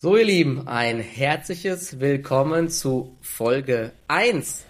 [0.00, 4.64] So, ihr Lieben, ein herzliches Willkommen zu Folge 1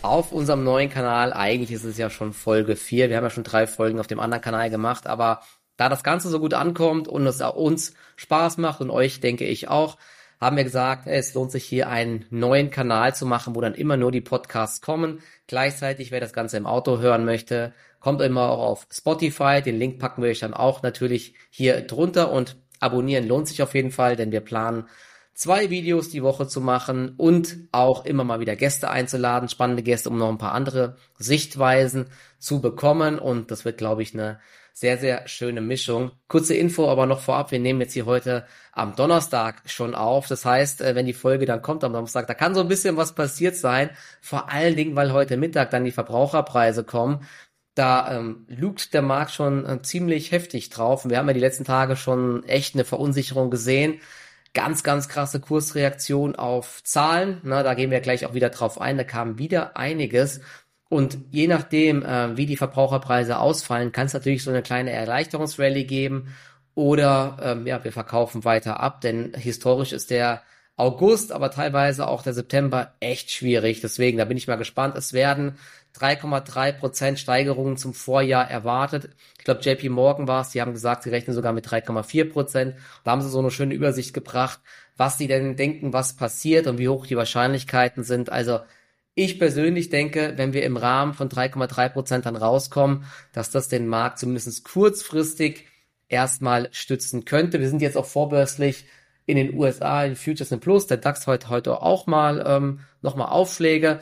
[0.00, 1.34] auf unserem neuen Kanal.
[1.34, 3.10] Eigentlich ist es ja schon Folge 4.
[3.10, 5.42] Wir haben ja schon drei Folgen auf dem anderen Kanal gemacht, aber
[5.76, 9.44] da das Ganze so gut ankommt und es auch uns Spaß macht und euch, denke
[9.44, 9.98] ich auch,
[10.40, 13.98] haben wir gesagt, es lohnt sich hier einen neuen Kanal zu machen, wo dann immer
[13.98, 15.20] nur die Podcasts kommen.
[15.48, 19.60] Gleichzeitig, wer das Ganze im Auto hören möchte, kommt immer auch auf Spotify.
[19.60, 23.74] Den Link packen wir euch dann auch natürlich hier drunter und Abonnieren lohnt sich auf
[23.74, 24.88] jeden Fall, denn wir planen
[25.34, 30.10] zwei Videos die Woche zu machen und auch immer mal wieder Gäste einzuladen, spannende Gäste,
[30.10, 32.06] um noch ein paar andere Sichtweisen
[32.38, 33.18] zu bekommen.
[33.18, 34.40] Und das wird, glaube ich, eine
[34.72, 36.12] sehr, sehr schöne Mischung.
[36.28, 37.50] Kurze Info aber noch vorab.
[37.50, 40.28] Wir nehmen jetzt hier heute am Donnerstag schon auf.
[40.28, 42.96] Das heißt, äh, wenn die Folge dann kommt am Donnerstag, da kann so ein bisschen
[42.96, 43.90] was passiert sein.
[44.20, 47.26] Vor allen Dingen, weil heute Mittag dann die Verbraucherpreise kommen
[47.74, 51.04] da ähm, lugt der Markt schon äh, ziemlich heftig drauf.
[51.04, 54.00] Und wir haben ja die letzten Tage schon echt eine Verunsicherung gesehen.
[54.54, 57.40] Ganz, ganz krasse Kursreaktion auf Zahlen.
[57.42, 58.98] Na, da gehen wir gleich auch wieder drauf ein.
[58.98, 60.40] Da kam wieder einiges.
[60.90, 65.84] Und je nachdem, äh, wie die Verbraucherpreise ausfallen, kann es natürlich so eine kleine Erleichterungsrallye
[65.84, 66.34] geben.
[66.74, 70.42] Oder ähm, ja, wir verkaufen weiter ab, denn historisch ist der
[70.76, 73.80] August, aber teilweise auch der September echt schwierig.
[73.80, 74.96] Deswegen, da bin ich mal gespannt.
[74.96, 75.56] Es werden
[75.98, 79.10] 3,3 Prozent Steigerungen zum Vorjahr erwartet.
[79.38, 82.74] Ich glaube, JP Morgan war es, die haben gesagt, sie rechnen sogar mit 3,4 Prozent.
[83.04, 84.60] Da haben sie so eine schöne Übersicht gebracht,
[84.96, 88.30] was sie denn denken, was passiert und wie hoch die Wahrscheinlichkeiten sind.
[88.30, 88.60] Also
[89.14, 93.86] ich persönlich denke, wenn wir im Rahmen von 3,3 Prozent dann rauskommen, dass das den
[93.86, 95.66] Markt zumindest kurzfristig
[96.08, 97.60] erstmal stützen könnte.
[97.60, 98.86] Wir sind jetzt auch vorbörslich
[99.26, 100.86] in den USA in Futures and Plus.
[100.86, 104.00] Der DAX heute heute auch mal ähm, nochmal Aufschläge.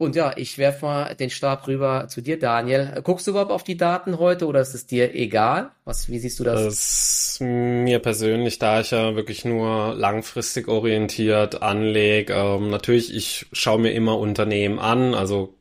[0.00, 3.02] Und ja, ich werf mal den Stab rüber zu dir, Daniel.
[3.04, 5.72] Guckst du überhaupt auf die Daten heute oder ist es dir egal?
[5.84, 6.64] Was, wie siehst du das?
[6.64, 13.78] Das mir persönlich, da ich ja wirklich nur langfristig orientiert anlege, ähm, natürlich, ich schaue
[13.78, 15.58] mir immer Unternehmen an, also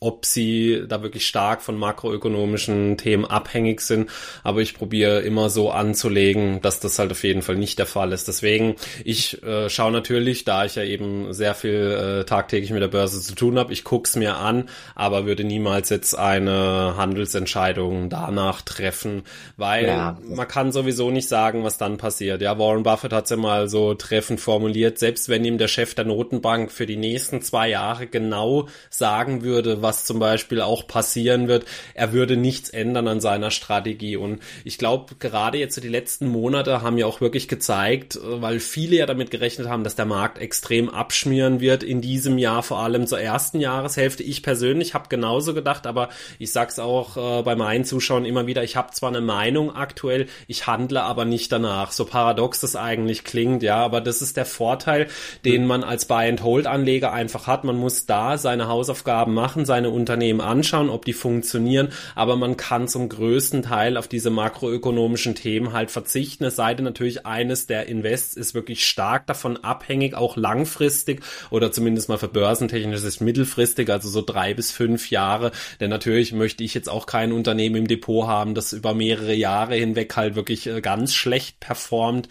[0.00, 4.10] ob sie da wirklich stark von makroökonomischen Themen abhängig sind,
[4.42, 8.12] aber ich probiere immer so anzulegen, dass das halt auf jeden Fall nicht der Fall
[8.12, 8.28] ist.
[8.28, 12.88] Deswegen, ich äh, schaue natürlich, da ich ja eben sehr viel äh, tagtäglich mit der
[12.88, 18.62] Börse zu tun habe, ich guck's mir an, aber würde niemals jetzt eine Handelsentscheidung danach
[18.62, 19.22] treffen,
[19.56, 20.18] weil ja.
[20.24, 22.42] man kann sowieso nicht sagen, was dann passiert.
[22.42, 26.04] Ja, Warren Buffett hat's ja mal so treffend formuliert, selbst wenn ihm der Chef der
[26.04, 31.46] Notenbank für die nächsten zwei Jahre genau sagen würde, würde, was zum Beispiel auch passieren
[31.46, 31.66] wird.
[31.94, 34.16] Er würde nichts ändern an seiner Strategie.
[34.16, 38.60] Und ich glaube, gerade jetzt so die letzten Monate haben ja auch wirklich gezeigt, weil
[38.60, 42.78] viele ja damit gerechnet haben, dass der Markt extrem abschmieren wird in diesem Jahr, vor
[42.78, 44.22] allem zur ersten Jahreshälfte.
[44.22, 46.08] Ich persönlich habe genauso gedacht, aber
[46.38, 50.26] ich sag's auch äh, bei meinen Zuschauern immer wieder, ich habe zwar eine Meinung aktuell,
[50.46, 51.92] ich handle aber nicht danach.
[51.92, 55.08] So paradox das eigentlich klingt, ja, aber das ist der Vorteil,
[55.44, 57.64] den man als Buy-and-Hold-Anleger einfach hat.
[57.64, 62.56] Man muss da seine Hausaufgaben machen machen, seine Unternehmen anschauen, ob die funktionieren, aber man
[62.56, 66.44] kann zum größten Teil auf diese makroökonomischen Themen halt verzichten.
[66.44, 71.72] Es sei denn natürlich eines der Invests ist wirklich stark davon abhängig, auch langfristig oder
[71.72, 75.50] zumindest mal für börsentechnisch ist mittelfristig, also so drei bis fünf Jahre.
[75.80, 79.74] Denn natürlich möchte ich jetzt auch kein Unternehmen im Depot haben, das über mehrere Jahre
[79.74, 82.28] hinweg halt wirklich äh, ganz schlecht performt.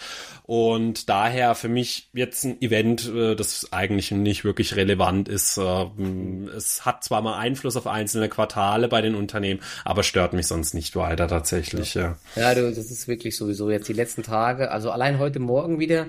[0.51, 5.57] Und daher für mich jetzt ein Event, äh, das eigentlich nicht wirklich relevant ist.
[5.57, 10.47] Ähm, es hat zwar mal Einfluss auf einzelne Quartale bei den Unternehmen, aber stört mich
[10.47, 11.94] sonst nicht weiter tatsächlich.
[11.94, 14.72] Ja, ja du, das ist wirklich sowieso jetzt die letzten Tage.
[14.72, 16.07] Also allein heute Morgen wieder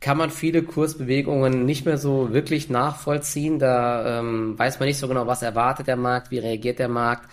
[0.00, 3.60] kann man viele Kursbewegungen nicht mehr so wirklich nachvollziehen.
[3.60, 7.30] Da ähm, weiß man nicht so genau, was erwartet der Markt, wie reagiert der Markt.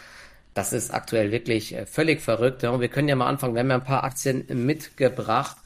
[0.53, 2.63] Das ist aktuell wirklich äh, völlig verrückt.
[2.66, 3.55] Und wir können ja mal anfangen.
[3.55, 5.57] Wir haben ja ein paar Aktien mitgebracht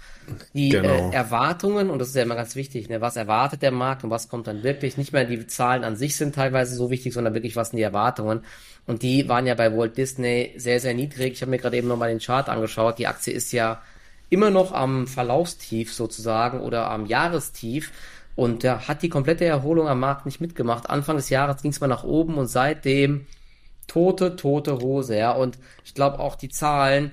[0.54, 1.12] die äh, genau.
[1.12, 4.10] äh, Erwartungen, und das ist ja immer ganz wichtig, ne, was erwartet der Markt und
[4.10, 7.34] was kommt dann wirklich, nicht mehr die Zahlen an sich sind teilweise so wichtig, sondern
[7.34, 8.42] wirklich, was sind die Erwartungen.
[8.88, 11.34] Und die waren ja bei Walt Disney sehr, sehr niedrig.
[11.34, 12.98] Ich habe mir gerade eben nochmal den Chart angeschaut.
[12.98, 13.82] Die Aktie ist ja
[14.30, 17.92] immer noch am Verlaufstief sozusagen oder am Jahrestief.
[18.36, 20.90] Und da hat die komplette Erholung am Markt nicht mitgemacht.
[20.90, 23.28] Anfang des Jahres ging es mal nach oben und seitdem
[23.88, 25.34] tote, tote Hose, ja.
[25.34, 27.12] Und ich glaube auch die Zahlen,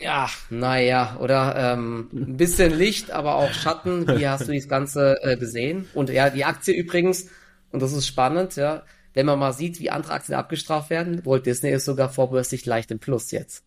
[0.00, 4.08] ja, naja, oder ähm, ein bisschen Licht, aber auch Schatten.
[4.08, 5.88] Wie hast du das Ganze äh, gesehen?
[5.94, 7.28] Und ja, die Aktie übrigens,
[7.70, 8.82] und das ist spannend, ja,
[9.12, 12.90] wenn man mal sieht, wie andere Aktien abgestraft werden, Walt Disney ist sogar vorbörslich leicht
[12.90, 13.64] im Plus jetzt.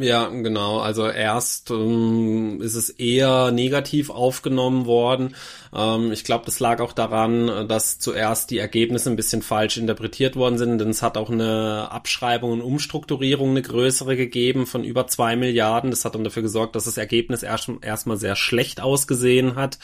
[0.00, 0.78] Ja, genau.
[0.78, 5.34] Also erst ähm, ist es eher negativ aufgenommen worden,
[5.74, 10.36] Ähm, ich glaube, das lag auch daran, dass zuerst die Ergebnisse ein bisschen falsch interpretiert
[10.36, 15.06] worden sind, denn es hat auch eine Abschreibung und Umstrukturierung eine größere gegeben von über
[15.06, 15.90] zwei Milliarden.
[15.90, 19.78] Das hat dann dafür gesorgt, dass das Ergebnis erst erstmal sehr schlecht ausgesehen hat.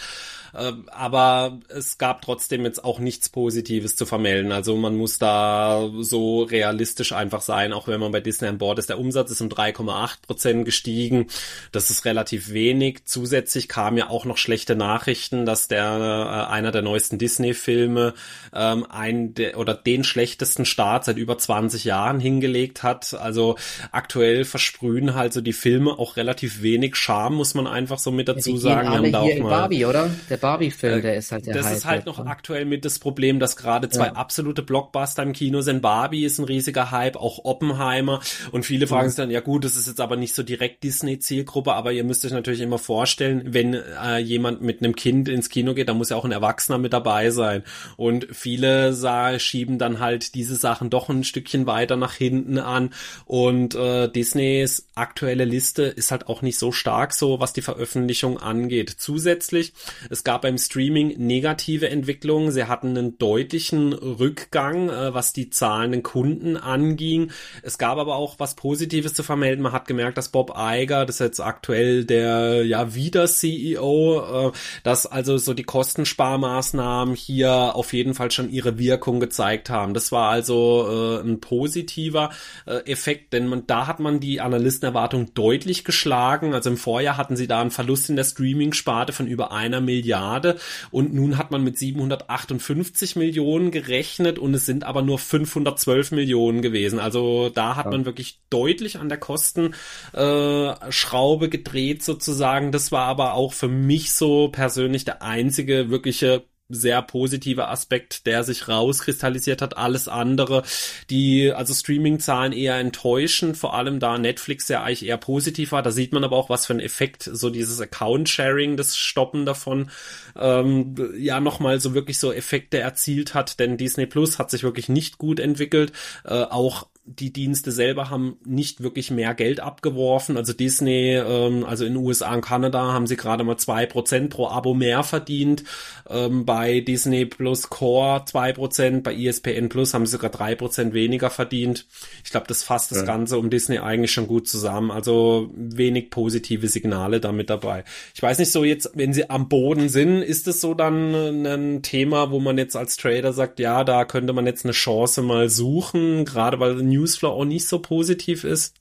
[0.55, 4.53] Äh, aber es gab trotzdem jetzt auch nichts Positives zu vermelden.
[4.53, 8.79] Also man muss da so realistisch einfach sein, auch wenn man bei Disney an Bord
[8.79, 8.89] ist.
[8.89, 11.27] Der Umsatz ist um 3,8 Prozent gestiegen.
[11.73, 13.05] Das ist relativ wenig.
[13.05, 18.15] Zusätzlich kamen ja auch noch schlechte Nachrichten, dass der äh, einer der neuesten Disney-Filme
[18.55, 23.15] ähm, ein der, oder den schlechtesten Start seit über 20 Jahren hingelegt hat.
[23.15, 23.57] Also
[23.93, 28.29] aktuell versprühen halt so die Filme auch relativ wenig Charme, muss man einfach so mit
[28.29, 28.91] dazu sagen.
[28.91, 30.11] Wir haben da auch mal Barbie, oder?
[30.31, 32.31] Der Barbie-Film, äh, der ist halt der Das Hype ist halt noch ne?
[32.31, 34.13] aktuell mit das Problem, dass gerade zwei ja.
[34.13, 35.83] absolute Blockbuster im Kino sind.
[35.83, 38.21] Barbie ist ein riesiger Hype, auch Oppenheimer.
[38.53, 39.11] Und viele fragen mhm.
[39.11, 42.25] sich dann, ja gut, das ist jetzt aber nicht so direkt Disney-Zielgruppe, aber ihr müsst
[42.25, 46.11] euch natürlich immer vorstellen, wenn äh, jemand mit einem Kind ins Kino geht, dann muss
[46.11, 47.63] ja auch ein Erwachsener mit dabei sein.
[47.97, 52.91] Und viele sah, schieben dann halt diese Sachen doch ein Stückchen weiter nach hinten an.
[53.25, 58.39] Und äh, Disneys aktuelle Liste ist halt auch nicht so stark so, was die Veröffentlichung
[58.39, 58.95] angeht.
[58.97, 59.73] Zusätzlich,
[60.11, 62.51] es gab beim Streaming negative Entwicklungen.
[62.51, 67.31] Sie hatten einen deutlichen Rückgang, äh, was die zahlenden Kunden anging.
[67.63, 69.63] Es gab aber auch was Positives zu vermelden.
[69.63, 74.53] Man hat gemerkt, dass Bob Iger, das ist jetzt aktuell der ja wieder CEO, äh,
[74.83, 79.95] dass also so die Kostensparmaßnahmen hier auf jeden Fall schon ihre Wirkung gezeigt haben.
[79.95, 82.31] Das war also äh, ein positiver
[82.67, 86.53] äh, Effekt, denn man, da hat man die Analystenerwartung deutlich geschlagen.
[86.53, 90.16] Also im Vorjahr hatten sie da einen Verlust in der Streaming-Sparte von über einer Milliarde
[90.17, 90.57] Milliarde
[90.91, 96.63] und nun hat man mit 758 Millionen gerechnet und es sind aber nur 512 Millionen
[96.63, 96.99] gewesen.
[96.99, 97.93] Also da hat ja.
[97.93, 102.73] man wirklich deutlich an der Kostenschraube gedreht sozusagen.
[102.73, 108.45] Das war aber auch für mich so persönlich der einzige wirkliche sehr positiver Aspekt, der
[108.45, 109.77] sich rauskristallisiert hat.
[109.77, 110.63] Alles andere,
[111.11, 115.83] die also Streaming-Zahlen eher enttäuschen, vor allem da Netflix ja eigentlich eher positiv war.
[115.83, 119.91] Da sieht man aber auch, was für ein Effekt so dieses Account-Sharing, das Stoppen davon,
[120.37, 123.61] ähm, ja nochmal so wirklich so Effekte erzielt hat.
[123.61, 125.93] Denn Disney Plus hat sich wirklich nicht gut entwickelt.
[126.25, 130.37] Äh, auch die Dienste selber haben nicht wirklich mehr Geld abgeworfen.
[130.37, 134.31] Also Disney, ähm, also in den USA und Kanada haben sie gerade mal zwei Prozent
[134.31, 135.63] pro Abo mehr verdient.
[136.11, 140.95] Ähm, bei Disney Plus Core zwei Prozent, bei ESPN Plus haben sie sogar drei Prozent
[140.95, 141.87] weniger verdient.
[142.25, 143.05] Ich glaube, das fasst das ja.
[143.05, 144.91] Ganze um Disney eigentlich schon gut zusammen.
[144.91, 147.85] Also wenig positive Signale damit dabei.
[148.15, 151.83] Ich weiß nicht so jetzt, wenn sie am Boden sind, ist es so dann ein
[151.83, 155.49] Thema, wo man jetzt als Trader sagt, ja, da könnte man jetzt eine Chance mal
[155.49, 158.75] suchen, gerade weil Newsflow auch nicht so positiv ist.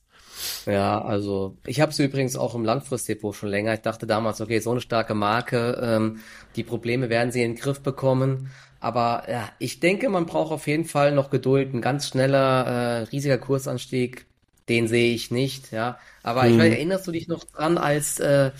[0.65, 3.73] Ja, also ich habe es übrigens auch im Langfristdepot schon länger.
[3.73, 6.19] Ich dachte damals, okay, so eine starke Marke, ähm,
[6.55, 8.51] die Probleme werden sie in den Griff bekommen.
[8.79, 11.73] Aber ja, ich denke, man braucht auf jeden Fall noch Geduld.
[11.73, 14.25] Ein ganz schneller, äh, riesiger Kursanstieg,
[14.69, 15.71] den sehe ich nicht.
[15.71, 16.51] Ja, aber hm.
[16.51, 18.51] ich weiß, erinnerst du dich noch dran, als äh,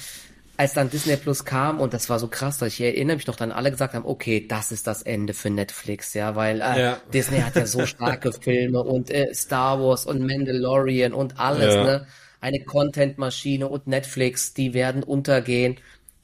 [0.57, 3.35] als dann Disney Plus kam und das war so krass, dass ich erinnere mich noch
[3.35, 6.97] dann alle gesagt haben, okay, das ist das Ende für Netflix, ja, weil äh, ja.
[7.13, 11.83] Disney hat ja so starke Filme und äh, Star Wars und Mandalorian und alles, ja.
[11.83, 12.07] ne?
[12.41, 15.77] Eine Content-Maschine und Netflix, die werden untergehen.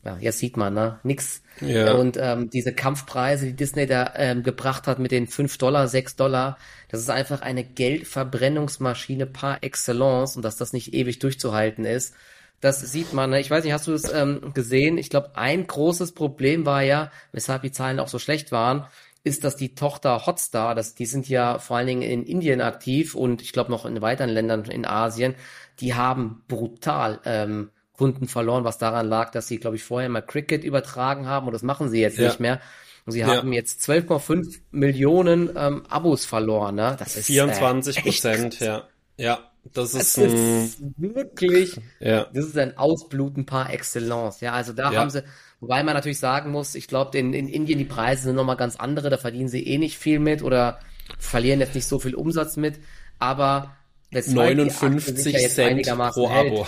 [0.04, 1.00] Ja, jetzt sieht man, ne?
[1.04, 1.42] Nix.
[1.62, 1.94] Ja.
[1.94, 6.16] Und ähm, diese Kampfpreise, die Disney da ähm, gebracht hat mit den 5 Dollar, 6
[6.16, 6.57] Dollar,
[6.89, 12.13] das ist einfach eine Geldverbrennungsmaschine par excellence und dass das nicht ewig durchzuhalten ist.
[12.62, 13.31] Das sieht man.
[13.31, 13.40] Ne?
[13.40, 14.98] Ich weiß nicht, hast du es ähm, gesehen?
[14.98, 18.86] Ich glaube, ein großes Problem war ja, weshalb die Zahlen auch so schlecht waren,
[19.24, 23.15] ist, dass die Tochter Hotstar, das, die sind ja vor allen Dingen in Indien aktiv
[23.15, 25.36] und ich glaube noch in weiteren Ländern in Asien,
[25.80, 30.22] die haben brutal ähm, Kunden verloren, was daran lag, dass sie, glaube ich, vorher mal
[30.22, 32.27] Cricket übertragen haben und das machen sie jetzt ja.
[32.27, 32.60] nicht mehr.
[33.06, 33.27] Und sie ja.
[33.27, 36.75] haben jetzt 12,5 Millionen ähm, Abos verloren.
[36.75, 36.96] Ne?
[37.00, 38.88] Das ist 24 äh, Prozent, ja.
[39.18, 42.27] Ja, das ist, das ist wirklich, ja.
[42.34, 44.41] das ist ein Ausbluten par excellence.
[44.41, 45.00] Ja, also da ja.
[45.00, 45.24] haben sie,
[45.60, 48.75] wobei man natürlich sagen muss, ich glaube, in, in Indien die Preise sind nochmal ganz
[48.75, 50.80] andere, da verdienen sie eh nicht viel mit oder
[51.20, 52.80] verlieren jetzt nicht so viel Umsatz mit,
[53.20, 53.75] aber
[54.12, 56.65] 59 Cent pro Abo.
[56.65, 56.68] Hält.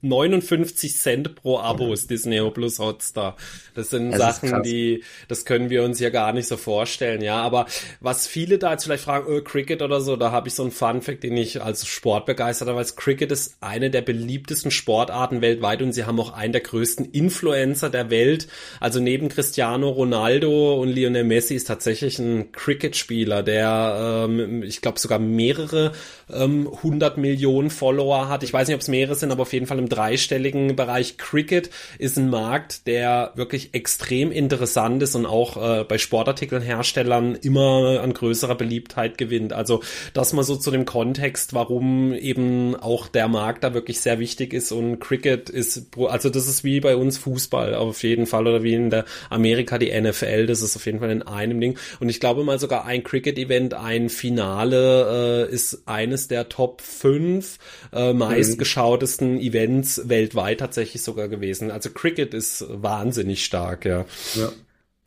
[0.00, 3.36] 59 Cent pro Abo ist Disney Plus Hotstar.
[3.74, 7.36] Das sind das Sachen, die, das können wir uns ja gar nicht so vorstellen, ja.
[7.40, 7.66] Aber
[8.00, 10.72] was viele da jetzt vielleicht fragen, oh, Cricket oder so, da habe ich so einen
[10.72, 12.96] Fun Fact, den ich als Sportbegeisterter weiß.
[12.96, 17.90] Cricket ist eine der beliebtesten Sportarten weltweit und sie haben auch einen der größten Influencer
[17.90, 18.48] der Welt.
[18.80, 24.98] Also neben Cristiano Ronaldo und Lionel Messi ist tatsächlich ein Cricket-Spieler, der, ähm, ich glaube,
[24.98, 25.92] sogar mehrere
[26.30, 28.42] ähm, 100 Millionen Follower hat.
[28.42, 31.16] Ich weiß nicht, ob es mehr Aktionäre sind, aber auf jeden Fall im dreistelligen Bereich.
[31.18, 38.00] Cricket ist ein Markt, der wirklich extrem interessant ist und auch äh, bei Sportartikelherstellern immer
[38.02, 39.52] an größerer Beliebtheit gewinnt.
[39.52, 39.82] Also
[40.14, 44.52] das mal so zu dem Kontext, warum eben auch der Markt da wirklich sehr wichtig
[44.52, 48.62] ist und Cricket ist, also das ist wie bei uns Fußball auf jeden Fall oder
[48.62, 51.78] wie in der Amerika die NFL, das ist auf jeden Fall in einem Ding.
[52.00, 57.58] Und ich glaube mal sogar ein Cricket-Event, ein Finale äh, ist eines der Top 5
[57.92, 58.87] äh, meistgeschautesten mhm.
[58.96, 61.70] Events weltweit tatsächlich sogar gewesen.
[61.70, 64.04] Also Cricket ist wahnsinnig stark, ja.
[64.34, 64.50] ja.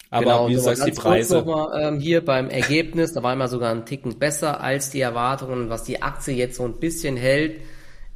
[0.09, 1.38] Aber genau, wie du sagst, die Preise.
[1.38, 5.00] Noch mal, ähm, hier beim Ergebnis, da war immer sogar ein Ticken besser als die
[5.00, 7.61] Erwartungen, was die Aktie jetzt so ein bisschen hält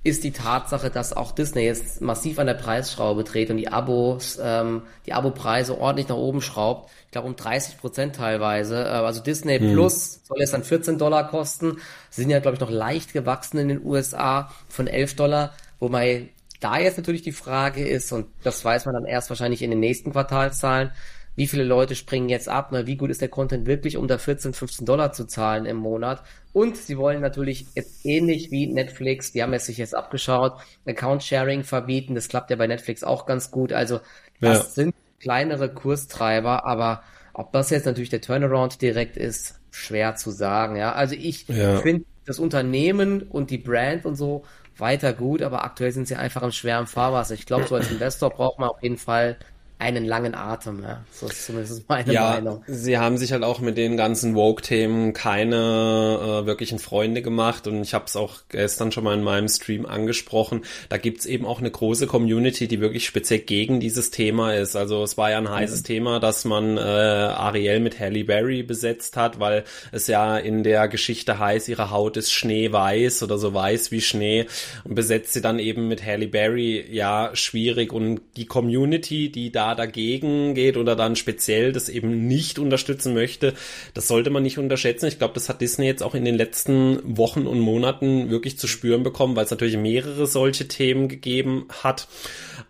[0.06, 4.38] ist die Tatsache, dass auch Disney jetzt massiv an der Preisschraube dreht und die Abos,
[4.40, 6.92] ähm, die Abo-Preise ordentlich nach oben schraubt.
[7.06, 8.84] Ich glaube um 30 Prozent teilweise.
[8.84, 9.74] Äh, also Disney hm.
[9.74, 11.80] Plus soll jetzt dann 14 Dollar kosten.
[12.12, 15.54] Sie sind ja, glaube ich, noch leicht gewachsen in den USA von 11 Dollar.
[15.80, 19.72] Wobei da jetzt natürlich die Frage ist, und das weiß man dann erst wahrscheinlich in
[19.72, 20.92] den nächsten Quartalszahlen,
[21.36, 22.88] wie viele Leute springen jetzt ab, ne?
[22.88, 26.24] wie gut ist der Content wirklich, um da 14, 15 Dollar zu zahlen im Monat.
[26.54, 30.54] Und sie wollen natürlich jetzt ähnlich wie Netflix, die haben es sich jetzt abgeschaut,
[30.86, 33.74] Account Sharing verbieten, das klappt ja bei Netflix auch ganz gut.
[33.74, 34.00] Also
[34.40, 34.64] das ja.
[34.64, 40.78] sind kleinere Kurstreiber, aber ob das jetzt natürlich der Turnaround direkt ist, schwer zu sagen.
[40.78, 41.78] Ja, also ich ja.
[41.78, 44.44] finde das Unternehmen und die Brand und so
[44.78, 47.34] weiter gut, aber aktuell sind sie einfach im schweren Fahrwasser.
[47.34, 49.38] Ich glaube, so als Investor braucht man auf jeden Fall
[49.78, 51.04] einen langen Atem, ja.
[51.12, 52.64] So ist zumindest meine ja, Meinung.
[52.68, 57.82] Sie haben sich halt auch mit den ganzen Vogue-Themen keine äh, wirklichen Freunde gemacht und
[57.82, 60.64] ich habe es auch gestern schon mal in meinem Stream angesprochen.
[60.88, 64.76] Da gibt's eben auch eine große Community, die wirklich speziell gegen dieses Thema ist.
[64.78, 65.86] Also es war ja ein heißes mhm.
[65.86, 70.88] Thema, dass man äh, Ariel mit Halle Berry besetzt hat, weil es ja in der
[70.88, 74.48] Geschichte heißt, ihre Haut ist schneeweiß oder so weiß wie Schnee
[74.86, 76.86] und besetzt sie dann eben mit Halle Berry.
[76.90, 82.60] Ja, schwierig und die Community, die da dagegen geht oder dann speziell das eben nicht
[82.60, 83.54] unterstützen möchte,
[83.94, 85.08] das sollte man nicht unterschätzen.
[85.08, 88.68] Ich glaube, das hat Disney jetzt auch in den letzten Wochen und Monaten wirklich zu
[88.68, 92.08] spüren bekommen, weil es natürlich mehrere solche Themen gegeben hat.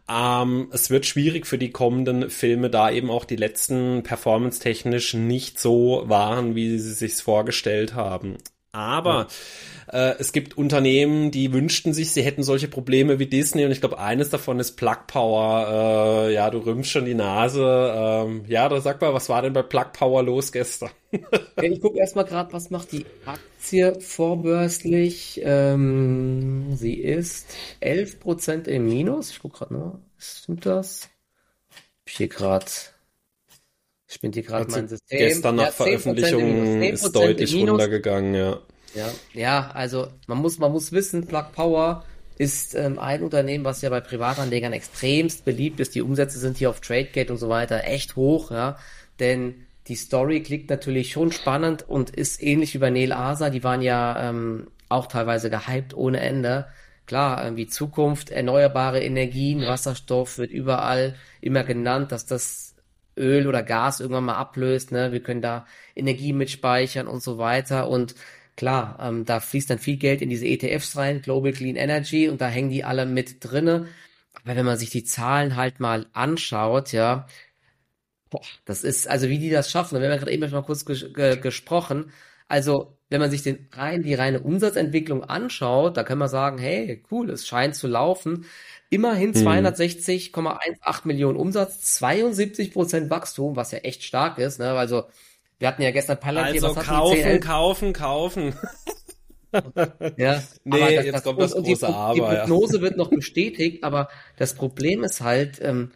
[0.09, 5.59] Ähm, es wird schwierig für die kommenden Filme, da eben auch die letzten performance-technisch nicht
[5.59, 8.37] so waren, wie sie sich vorgestellt haben.
[8.75, 9.27] Aber ja
[9.91, 13.79] äh, es gibt Unternehmen, die wünschten sich, sie hätten solche Probleme wie Disney und ich
[13.79, 16.27] glaube, eines davon ist Plug Power.
[16.27, 17.93] Äh, ja, du rümpfst schon die Nase.
[17.95, 20.89] Ähm, ja, da sag mal, was war denn bei Plug Power los gestern?
[21.61, 25.41] ich gucke erstmal gerade, was macht die Aktie vorbörslich.
[25.43, 27.47] Ähm, sie ist
[27.81, 29.29] 11% im Minus.
[29.31, 29.99] Ich gucke gerade noch.
[30.17, 31.09] Stimmt das?
[32.05, 32.65] Ich hier gerade
[34.07, 35.17] spinnt hier gerade mein System.
[35.17, 38.61] Gestern nach ja, Veröffentlichung ist deutlich runtergegangen, ja.
[38.95, 42.03] Ja, ja, also man muss, man muss wissen, Plug Power
[42.37, 45.95] ist ähm, ein Unternehmen, was ja bei Privatanlegern extremst beliebt ist.
[45.95, 48.77] Die Umsätze sind hier auf TradeGate und so weiter echt hoch, ja.
[49.19, 53.49] Denn die Story klingt natürlich schon spannend und ist ähnlich wie bei Neil Asa.
[53.49, 56.67] Die waren ja ähm, auch teilweise gehypt ohne Ende.
[57.05, 62.75] Klar, irgendwie Zukunft, erneuerbare Energien, Wasserstoff wird überall immer genannt, dass das
[63.15, 64.91] Öl oder Gas irgendwann mal ablöst.
[64.91, 65.11] Ne?
[65.11, 67.87] Wir können da Energie mitspeichern und so weiter.
[67.89, 68.15] Und
[68.57, 72.39] Klar, ähm, da fließt dann viel Geld in diese ETFs rein, Global Clean Energy, und
[72.41, 73.87] da hängen die alle mit drinne.
[74.33, 77.27] Aber wenn man sich die Zahlen halt mal anschaut, ja,
[78.29, 80.65] boah, das ist, also wie die das schaffen, wir haben ja gerade eben schon mal
[80.65, 82.11] kurz ges ge gesprochen,
[82.47, 87.03] also wenn man sich den rein, die reine Umsatzentwicklung anschaut, da kann man sagen, hey,
[87.11, 88.45] cool, es scheint zu laufen.
[88.89, 91.07] Immerhin 260,18 hm.
[91.07, 94.71] Millionen Umsatz, 72 Prozent Wachstum, was ja echt stark ist, ne?
[94.71, 95.05] Also
[95.59, 98.55] wir hatten ja gestern Palantir, also kaufen, kaufen, kaufen,
[100.17, 102.13] ja, nee, aber das, jetzt das, kommt das und große die, Aber.
[102.13, 102.81] Die Prognose ja.
[102.81, 105.91] wird noch bestätigt, aber das Problem ist halt, ähm,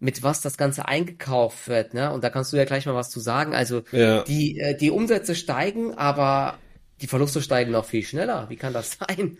[0.00, 2.12] mit was das Ganze eingekauft wird, ne?
[2.12, 3.52] Und da kannst du ja gleich mal was zu sagen.
[3.52, 4.22] Also ja.
[4.22, 6.58] die äh, die Umsätze steigen, aber
[7.00, 8.48] die Verluste steigen noch viel schneller.
[8.48, 9.38] Wie kann das sein?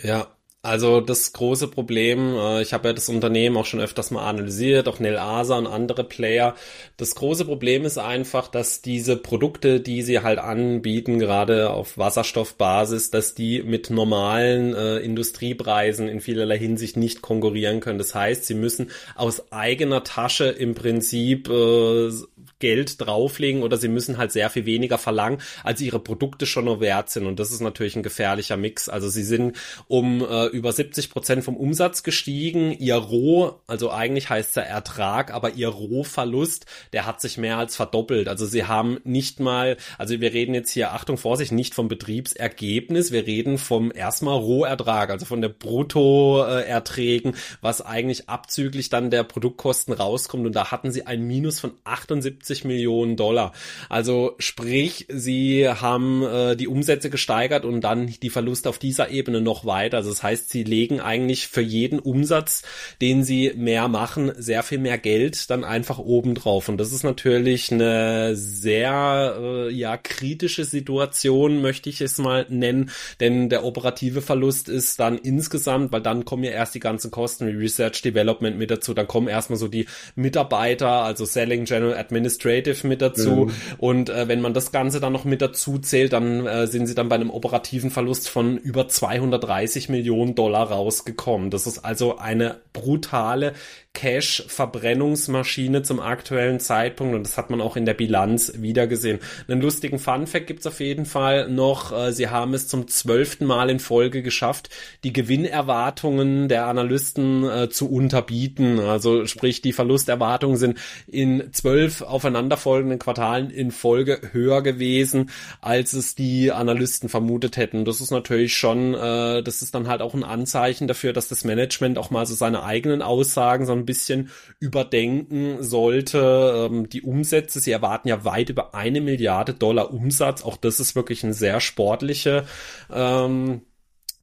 [0.00, 0.28] Ja,
[0.68, 4.86] also das große Problem, äh, ich habe ja das Unternehmen auch schon öfters mal analysiert,
[4.86, 6.54] auch Nel Asa und andere Player.
[6.96, 13.10] Das große Problem ist einfach, dass diese Produkte, die sie halt anbieten, gerade auf Wasserstoffbasis,
[13.10, 17.98] dass die mit normalen äh, Industriepreisen in vielerlei Hinsicht nicht konkurrieren können.
[17.98, 22.10] Das heißt, sie müssen aus eigener Tasche im Prinzip äh,
[22.58, 26.80] Geld drauflegen oder sie müssen halt sehr viel weniger verlangen, als ihre Produkte schon nur
[26.80, 27.26] wert sind.
[27.26, 28.88] Und das ist natürlich ein gefährlicher Mix.
[28.88, 29.56] Also sie sind
[29.86, 32.72] um äh, über 70 Prozent vom Umsatz gestiegen.
[32.72, 37.76] Ihr Roh, also eigentlich heißt ja Ertrag, aber ihr Rohverlust, der hat sich mehr als
[37.76, 38.28] verdoppelt.
[38.28, 43.12] Also sie haben nicht mal, also wir reden jetzt hier, Achtung, Vorsicht, nicht vom Betriebsergebnis,
[43.12, 49.94] wir reden vom erstmal Rohertrag, also von der Bruttoerträgen, was eigentlich abzüglich dann der Produktkosten
[49.94, 50.44] rauskommt.
[50.44, 53.52] Und da hatten sie ein Minus von 78 Millionen Dollar.
[53.88, 59.40] Also sprich, sie haben äh, die Umsätze gesteigert und dann die Verluste auf dieser Ebene
[59.40, 59.98] noch weiter.
[59.98, 62.62] Also das heißt, sie legen eigentlich für jeden Umsatz,
[63.00, 66.68] den sie mehr machen, sehr viel mehr Geld dann einfach oben drauf.
[66.68, 72.90] Und das ist natürlich eine sehr äh, ja kritische Situation, möchte ich es mal nennen,
[73.20, 77.46] denn der operative Verlust ist dann insgesamt, weil dann kommen ja erst die ganzen Kosten
[77.46, 82.86] wie Research Development mit dazu, dann kommen erstmal so die Mitarbeiter, also Selling General Administrative
[82.86, 83.52] mit dazu mhm.
[83.78, 86.94] und äh, wenn man das Ganze dann noch mit dazu zählt, dann äh, sind sie
[86.94, 91.50] dann bei einem operativen Verlust von über 230 Millionen Dollar rausgekommen.
[91.50, 93.54] Das ist also eine brutale
[93.98, 99.18] Cash-Verbrennungsmaschine zum aktuellen Zeitpunkt und das hat man auch in der Bilanz wiedergesehen.
[99.48, 101.90] Einen lustigen Fun-Fact gibt's auf jeden Fall noch.
[101.90, 104.70] Äh, sie haben es zum zwölften Mal in Folge geschafft,
[105.02, 108.78] die Gewinnerwartungen der Analysten äh, zu unterbieten.
[108.78, 110.78] Also sprich, die Verlusterwartungen sind
[111.08, 117.84] in zwölf aufeinanderfolgenden Quartalen in Folge höher gewesen, als es die Analysten vermutet hätten.
[117.84, 121.42] Das ist natürlich schon, äh, das ist dann halt auch ein Anzeichen dafür, dass das
[121.42, 124.30] Management auch mal so seine eigenen Aussagen so ein bisschen
[124.60, 126.68] überdenken sollte.
[126.70, 130.42] Ähm, die Umsätze, sie erwarten ja weit über eine Milliarde Dollar Umsatz.
[130.42, 132.44] Auch das ist wirklich eine sehr sportliche
[132.92, 133.62] ähm,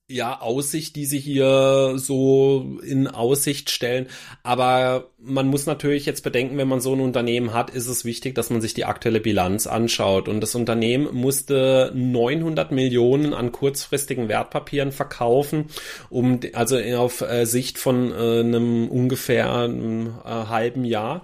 [0.07, 4.05] ja, Aussicht, die sie hier so in Aussicht stellen.
[4.43, 8.35] Aber man muss natürlich jetzt bedenken, wenn man so ein Unternehmen hat, ist es wichtig,
[8.35, 10.27] dass man sich die aktuelle Bilanz anschaut.
[10.29, 15.65] Und das Unternehmen musste 900 Millionen an kurzfristigen Wertpapieren verkaufen,
[16.11, 21.23] um, also auf äh, Sicht von äh, einem ungefähr einem, äh, halben Jahr.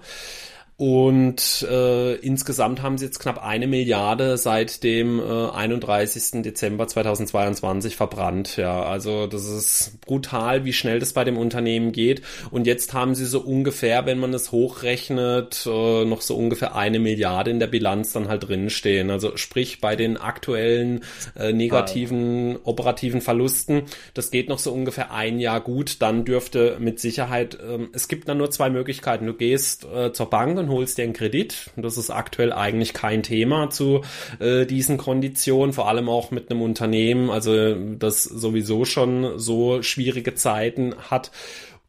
[0.84, 6.42] Und äh, insgesamt haben sie jetzt knapp eine Milliarde seit dem äh, 31.
[6.42, 8.56] Dezember 2022 verbrannt.
[8.56, 12.22] Ja, also das ist brutal, wie schnell das bei dem Unternehmen geht.
[12.50, 16.98] Und jetzt haben sie so ungefähr, wenn man es hochrechnet, äh, noch so ungefähr eine
[16.98, 19.10] Milliarde in der Bilanz dann halt drinstehen.
[19.10, 21.04] Also sprich bei den aktuellen
[21.38, 23.82] äh, negativen operativen Verlusten,
[24.14, 26.02] das geht noch so ungefähr ein Jahr gut.
[26.02, 29.26] Dann dürfte mit Sicherheit, äh, es gibt dann nur zwei Möglichkeiten.
[29.26, 31.70] Du gehst äh, zur Bank und holst dir einen Kredit.
[31.76, 34.02] Das ist aktuell eigentlich kein Thema zu
[34.40, 40.34] äh, diesen Konditionen, vor allem auch mit einem Unternehmen, also das sowieso schon so schwierige
[40.34, 41.30] Zeiten hat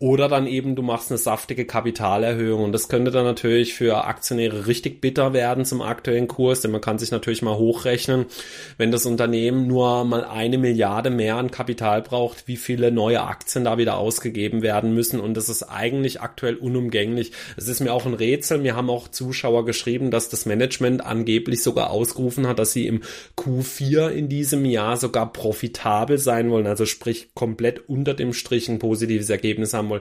[0.04, 2.66] oder dann eben, du machst eine saftige Kapitalerhöhung.
[2.66, 6.82] Und das könnte dann natürlich für Aktionäre richtig bitter werden zum aktuellen Kurs, denn man
[6.82, 8.26] kann sich natürlich mal hochrechnen,
[8.78, 13.64] wenn das Unternehmen nur mal eine Milliarde mehr an Kapital braucht, wie viele neue Aktien
[13.64, 15.22] da wieder ausgegeben werden müssen.
[15.22, 17.32] Und das ist eigentlich aktuell unumgänglich.
[17.56, 18.58] Es ist mir auch ein Rätsel.
[18.58, 23.04] Mir haben auch Zuschauer geschrieben, dass das Management angeblich sogar ausgerufen hat, dass sie im
[23.38, 26.68] Q4 in diesem Jahr sogar profitabel sein wollen.
[26.68, 29.93] Also sprich komplett unter dem Strich ein positives Ergebnis haben.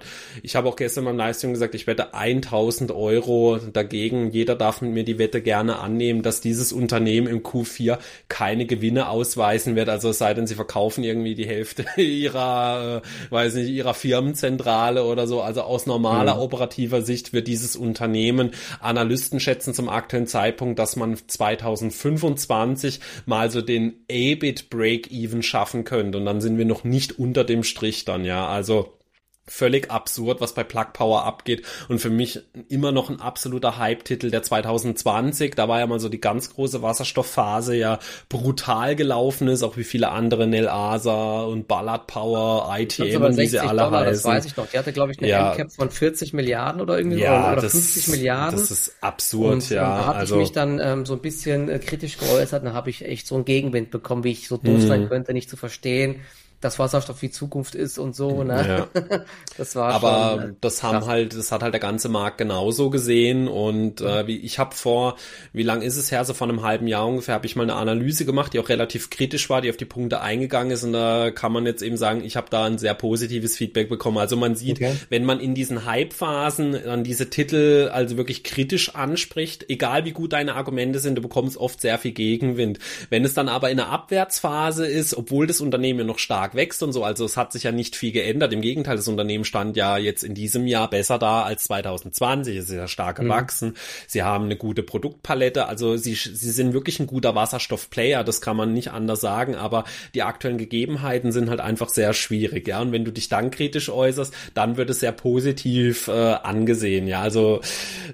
[0.42, 4.30] Ich habe auch gestern beim Livestream gesagt, ich wette 1000 Euro dagegen.
[4.30, 9.08] Jeder darf mit mir die Wette gerne annehmen, dass dieses Unternehmen im Q4 keine Gewinne
[9.08, 9.88] ausweisen wird.
[9.88, 15.04] Also es sei denn, sie verkaufen irgendwie die Hälfte ihrer, äh, weiß nicht, ihrer Firmenzentrale
[15.04, 15.42] oder so.
[15.42, 16.42] Also aus normaler mhm.
[16.42, 18.50] operativer Sicht wird dieses Unternehmen
[18.80, 26.18] Analysten schätzen zum aktuellen Zeitpunkt, dass man 2025 mal so den EBIT Break-Even schaffen könnte.
[26.18, 28.46] Und dann sind wir noch nicht unter dem Strich dann, ja.
[28.46, 28.98] Also
[29.46, 34.30] völlig absurd, was bei Plug Power abgeht und für mich immer noch ein absoluter Hype-Titel
[34.30, 35.56] der 2020.
[35.56, 39.82] Da war ja mal so die ganz große Wasserstoffphase ja brutal gelaufen ist, auch wie
[39.82, 44.12] viele andere Nel Asa und Ballard Power, ITM und wie sie alle Dollar, heißen.
[44.12, 44.68] Das weiß ich noch.
[44.68, 45.54] Die hatte glaube ich eine ja.
[45.54, 48.60] MCAP von 40 Milliarden oder irgendwie ja, oder das, 50 Milliarden.
[48.60, 49.82] Das ist absurd, und, ja.
[49.82, 52.90] Da habe also, ich mich dann ähm, so ein bisschen äh, kritisch geäußert, da habe
[52.90, 55.08] ich echt so einen Gegenwind bekommen, wie ich so doof sein mhm.
[55.08, 56.20] könnte, nicht zu verstehen
[56.62, 58.88] dass Wasserstoff die Zukunft ist und so, ne?
[58.94, 59.02] Ja.
[59.58, 61.08] Das war Aber schon, äh, das haben krass.
[61.08, 65.16] halt, das hat halt der ganze Markt genauso gesehen und äh, wie ich habe vor,
[65.52, 67.74] wie lang ist es her, so vor einem halben Jahr ungefähr, habe ich mal eine
[67.74, 71.30] Analyse gemacht, die auch relativ kritisch war, die auf die Punkte eingegangen ist und da
[71.30, 74.18] kann man jetzt eben sagen, ich habe da ein sehr positives Feedback bekommen.
[74.18, 74.94] Also man sieht, okay.
[75.10, 80.32] wenn man in diesen Hype-Phasen dann diese Titel also wirklich kritisch anspricht, egal wie gut
[80.32, 82.78] deine Argumente sind, du bekommst oft sehr viel Gegenwind.
[83.10, 86.82] Wenn es dann aber in einer Abwärtsphase ist, obwohl das Unternehmen noch stark stark wächst
[86.82, 87.04] und so.
[87.04, 88.52] Also es hat sich ja nicht viel geändert.
[88.52, 92.56] Im Gegenteil, das Unternehmen stand ja jetzt in diesem Jahr besser da als 2020.
[92.56, 93.24] Es ist ja stark mhm.
[93.24, 93.68] gewachsen.
[93.70, 93.74] Mhm.
[94.06, 95.66] Sie haben eine gute Produktpalette.
[95.66, 98.24] Also sie, sie sind wirklich ein guter Wasserstoff-Player.
[98.24, 99.54] Das kann man nicht anders sagen.
[99.54, 99.84] Aber
[100.14, 102.68] die aktuellen Gegebenheiten sind halt einfach sehr schwierig.
[102.68, 107.06] Ja, und wenn du dich dann kritisch äußerst, dann wird es sehr positiv äh, angesehen.
[107.06, 107.60] Ja, also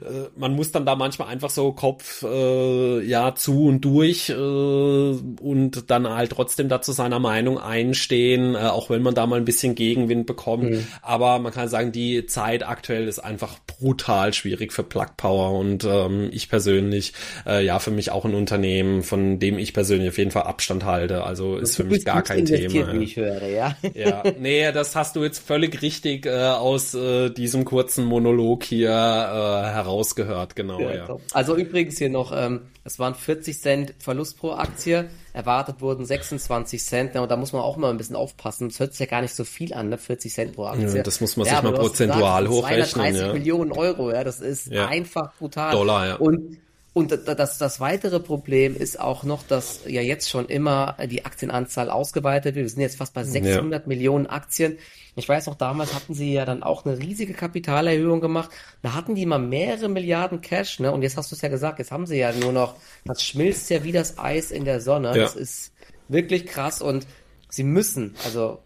[0.01, 4.33] äh, man muss dann da manchmal einfach so Kopf äh, ja zu und durch äh,
[4.33, 9.45] und dann halt trotzdem dazu seiner Meinung einstehen, äh, auch wenn man da mal ein
[9.45, 10.71] bisschen Gegenwind bekommt.
[10.71, 10.87] Mhm.
[11.03, 15.85] Aber man kann sagen, die Zeit aktuell ist einfach brutal schwierig für Plug Power und
[15.85, 17.12] ähm, ich persönlich,
[17.47, 20.85] äh, ja, für mich auch ein Unternehmen, von dem ich persönlich auf jeden Fall Abstand
[20.85, 21.25] halte.
[21.25, 22.93] Also ist für mich gar kein Thema.
[22.93, 23.77] Wie ich höre, ja.
[23.95, 28.91] ja, nee, das hast du jetzt völlig richtig äh, aus äh, diesem kurzen Monolog hier
[28.91, 30.95] äh, herausgehört, genau, ja.
[30.95, 31.17] ja.
[31.33, 36.83] Also übrigens hier noch, ähm, es waren 40 Cent Verlust pro Aktie, erwartet wurden 26
[36.83, 38.68] Cent, und da muss man auch mal ein bisschen aufpassen.
[38.68, 39.98] Das hört sich ja gar nicht so viel an, ne?
[39.98, 40.88] 40 Cent pro Aktie.
[40.88, 42.87] Ja, das muss man ja, sich mal prozentual gesagt, hochrechnen.
[42.87, 43.33] 230 ja.
[43.35, 44.88] Millionen Euro, ja, das ist ja.
[44.88, 45.72] einfach brutal.
[45.72, 46.14] Dollar, ja.
[46.16, 46.59] Und
[46.94, 51.90] und das, das weitere Problem ist auch noch, dass ja jetzt schon immer die Aktienanzahl
[51.90, 52.64] ausgeweitet wird.
[52.64, 53.88] Wir sind jetzt fast bei 600 ja.
[53.88, 54.79] Millionen Aktien.
[55.14, 58.51] Ich weiß noch, damals hatten sie ja dann auch eine riesige Kapitalerhöhung gemacht.
[58.83, 60.90] Da hatten die mal mehrere Milliarden Cash, ne?
[60.90, 62.74] Und jetzt hast du es ja gesagt, jetzt haben sie ja nur noch,
[63.05, 65.09] das schmilzt ja wie das Eis in der Sonne.
[65.09, 65.22] Ja.
[65.22, 65.72] Das ist
[66.09, 67.07] wirklich krass und
[67.48, 68.61] sie müssen, also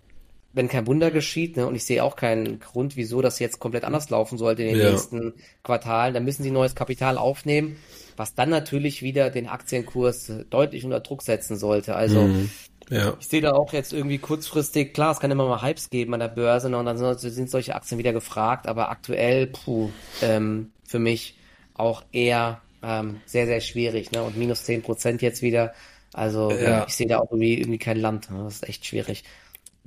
[0.53, 3.85] wenn kein Wunder geschieht, ne, und ich sehe auch keinen Grund, wieso das jetzt komplett
[3.85, 4.91] anders laufen sollte in den ja.
[4.91, 7.77] nächsten Quartalen, dann müssen sie neues Kapital aufnehmen
[8.17, 11.95] was dann natürlich wieder den Aktienkurs deutlich unter Druck setzen sollte.
[11.95, 12.51] Also mhm.
[12.91, 13.17] ja.
[13.21, 16.21] ich sehe da auch jetzt irgendwie kurzfristig, klar, es kann immer mal Hypes geben an
[16.21, 20.99] der Börse ne, und dann sind solche Aktien wieder gefragt, aber aktuell, puh, ähm, für
[20.99, 21.37] mich
[21.75, 24.13] auch eher ähm, sehr, sehr schwierig.
[24.13, 24.23] Ne?
[24.23, 25.73] Und minus zehn Prozent jetzt wieder.
[26.13, 26.85] Also ja.
[26.87, 28.31] ich sehe da auch irgendwie, irgendwie kein Land.
[28.31, 28.45] Ne?
[28.45, 29.25] Das ist echt schwierig.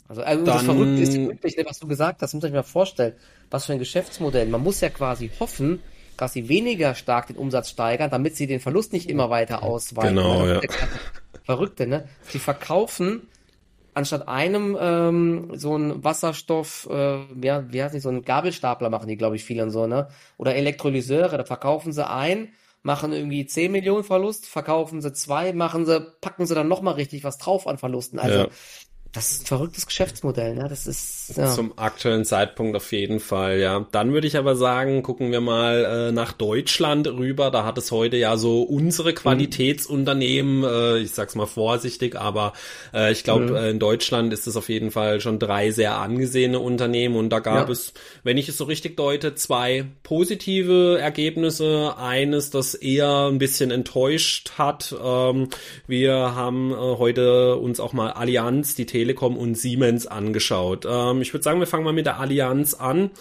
[0.07, 2.63] Also, also dann, das Verrückte ist wirklich, ne, was du gesagt hast, muss ich mir
[2.63, 3.13] vorstellen,
[3.49, 4.47] was für ein Geschäftsmodell.
[4.47, 5.81] Man muss ja quasi hoffen,
[6.17, 10.15] dass sie weniger stark den Umsatz steigern, damit sie den Verlust nicht immer weiter ausweiten.
[10.15, 10.61] Genau, ja.
[11.43, 12.07] Verrückte, ne?
[12.29, 13.27] Sie verkaufen
[13.95, 19.07] anstatt einem ähm, so ein Wasserstoff, äh, ja, wie heißt nicht, so ein Gabelstapler machen
[19.07, 20.09] die, glaube ich, viele und so, ne?
[20.37, 22.49] Oder Elektrolyseure, da verkaufen sie ein,
[22.83, 27.23] machen irgendwie 10 Millionen Verlust, verkaufen sie zwei, machen sie, packen sie dann nochmal richtig
[27.23, 28.19] was drauf an Verlusten.
[28.19, 28.47] Also ja.
[29.15, 30.67] Das ist ein verrücktes Geschäftsmodell, ne?
[30.67, 31.49] Das ist ja.
[31.49, 33.87] zum aktuellen Zeitpunkt auf jeden Fall, ja.
[33.93, 37.49] Dann würde ich aber sagen, gucken wir mal äh, nach Deutschland rüber.
[37.49, 39.15] Da hat es heute ja so unsere mhm.
[39.15, 40.63] Qualitätsunternehmen, mhm.
[40.65, 42.51] äh, ich sag's mal vorsichtig, aber
[42.93, 43.55] äh, ich glaube, mhm.
[43.55, 47.39] äh, in Deutschland ist es auf jeden Fall schon drei sehr angesehene Unternehmen und da
[47.39, 47.71] gab ja.
[47.71, 51.95] es, wenn ich es so richtig deute, zwei positive Ergebnisse.
[51.97, 54.93] Eines, das eher ein bisschen enttäuscht hat.
[55.01, 55.47] Ähm,
[55.87, 60.87] wir haben äh, heute uns auch mal Allianz, die Tele Telekom und Siemens angeschaut.
[60.89, 63.11] Ähm, ich würde sagen, wir fangen mal mit der Allianz an.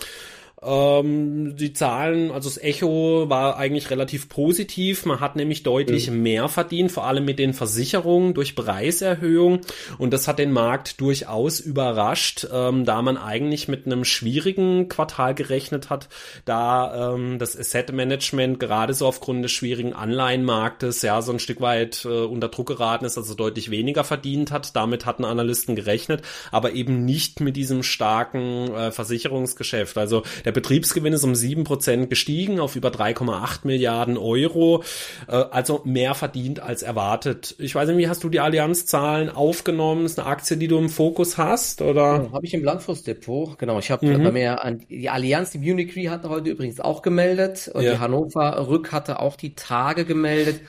[0.64, 5.04] Ähm, die Zahlen, also das Echo war eigentlich relativ positiv.
[5.04, 6.22] Man hat nämlich deutlich mhm.
[6.22, 9.60] mehr verdient, vor allem mit den Versicherungen durch Preiserhöhung.
[9.98, 15.34] Und das hat den Markt durchaus überrascht, ähm, da man eigentlich mit einem schwierigen Quartal
[15.34, 16.08] gerechnet hat,
[16.44, 21.60] da ähm, das Asset Management gerade so aufgrund des schwierigen Anleihenmarktes ja so ein Stück
[21.60, 24.74] weit äh, unter Druck geraten ist, also deutlich weniger verdient hat.
[24.74, 29.98] Damit hatten Analysten gerechnet, aber eben nicht mit diesem starken äh, Versicherungsgeschäft.
[29.98, 34.82] Also der Betriebsgewinn ist um sieben Prozent gestiegen auf über 3,8 Milliarden Euro,
[35.28, 37.54] äh, also mehr verdient als erwartet.
[37.58, 40.06] Ich weiß nicht, wie hast du die Allianz-Zahlen aufgenommen?
[40.06, 42.28] Ist eine Aktie, die du im Fokus hast, oder?
[42.30, 43.78] Oh, habe ich im Langfristdepot, genau.
[43.78, 44.24] Ich habe mhm.
[44.24, 47.92] bei mir an die Allianz, die Munich Re hatte heute übrigens auch gemeldet und ja.
[47.92, 50.60] die Hannover Rück hatte auch die Tage gemeldet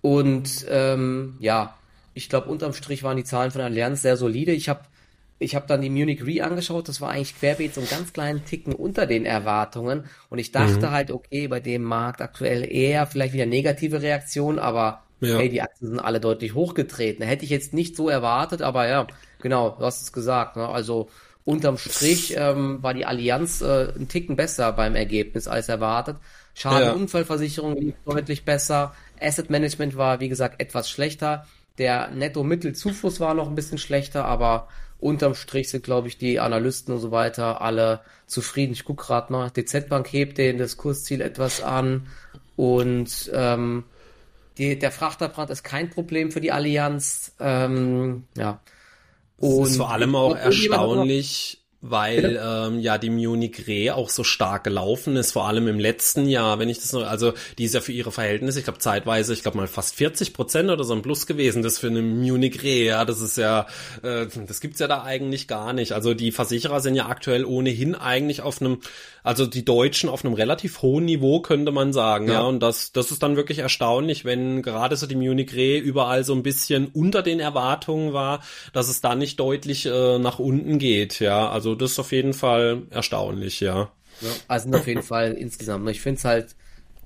[0.00, 1.74] und ähm, ja,
[2.14, 4.52] ich glaube, unterm Strich waren die Zahlen von Allianz sehr solide.
[4.52, 4.80] Ich habe
[5.42, 8.44] ich habe dann die Munich Re angeschaut, das war eigentlich querbeet so einen ganz kleinen
[8.44, 10.90] Ticken unter den Erwartungen und ich dachte mhm.
[10.90, 15.38] halt, okay, bei dem Markt aktuell eher vielleicht wieder negative Reaktion, aber ja.
[15.38, 17.24] hey, die Aktien sind alle deutlich hochgetreten.
[17.24, 19.06] Hätte ich jetzt nicht so erwartet, aber ja,
[19.40, 20.56] genau, du hast es gesagt.
[20.56, 20.68] Ne?
[20.68, 21.08] Also
[21.44, 26.16] unterm Strich ähm, war die Allianz äh, ein Ticken besser beim Ergebnis als erwartet.
[26.54, 28.94] Schadenunfallversicherung lief deutlich besser.
[29.20, 31.46] Asset Management war, wie gesagt, etwas schlechter.
[31.78, 34.68] Der Netto-Mittelzufluss war noch ein bisschen schlechter, aber
[35.02, 38.72] unterm Strich sind, glaube ich, die Analysten und so weiter alle zufrieden.
[38.72, 42.06] Ich gucke gerade mal, DZ Bank hebt den das Kursziel etwas an
[42.56, 43.84] und ähm,
[44.58, 47.34] die, der Frachterbrand ist kein Problem für die Allianz.
[47.40, 48.60] Ähm, ja.
[49.38, 54.22] Und es ist vor allem auch erstaunlich, weil ähm, ja die Munich Re auch so
[54.22, 57.74] stark gelaufen ist, vor allem im letzten Jahr, wenn ich das noch, also die ist
[57.74, 60.94] ja für ihre Verhältnisse, ich glaube zeitweise, ich glaube mal fast 40 Prozent oder so
[60.94, 63.66] ein Plus gewesen, das für eine Munich Re, ja, das ist ja,
[64.02, 65.92] äh, das gibt's ja da eigentlich gar nicht.
[65.92, 68.78] Also die Versicherer sind ja aktuell ohnehin eigentlich auf einem,
[69.22, 72.92] also die Deutschen auf einem relativ hohen Niveau, könnte man sagen, ja, ja und das,
[72.92, 76.88] das ist dann wirklich erstaunlich, wenn gerade so die Munich Re überall so ein bisschen
[76.88, 81.74] unter den Erwartungen war, dass es da nicht deutlich äh, nach unten geht, ja, also
[81.74, 83.90] das ist auf jeden Fall erstaunlich, ja.
[84.20, 85.88] ja also auf jeden Fall insgesamt.
[85.90, 86.54] Ich finde es halt,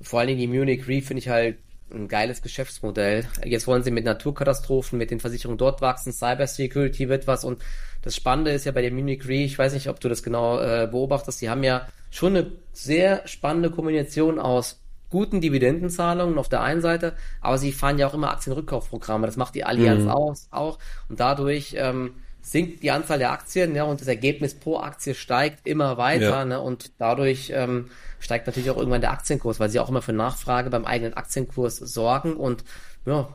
[0.00, 1.56] vor allen Dingen die Munich Re finde ich halt
[1.90, 3.26] ein geiles Geschäftsmodell.
[3.44, 7.62] Jetzt wollen sie mit Naturkatastrophen, mit den Versicherungen dort wachsen, Cybersecurity wird was und
[8.06, 10.60] das Spannende ist ja bei der Munich Re, ich weiß nicht, ob du das genau
[10.60, 16.62] äh, beobachtest, die haben ja schon eine sehr spannende Kombination aus guten Dividendenzahlungen auf der
[16.62, 19.26] einen Seite, aber sie fahren ja auch immer Aktienrückkaufprogramme.
[19.26, 20.10] Das macht die Allianz mhm.
[20.10, 24.78] aus, auch und dadurch ähm, sinkt die Anzahl der Aktien ja, und das Ergebnis pro
[24.78, 26.44] Aktie steigt immer weiter ja.
[26.44, 27.90] ne, und dadurch ähm,
[28.20, 31.78] steigt natürlich auch irgendwann der Aktienkurs, weil sie auch immer für Nachfrage beim eigenen Aktienkurs
[31.78, 32.62] sorgen und
[33.04, 33.28] ja,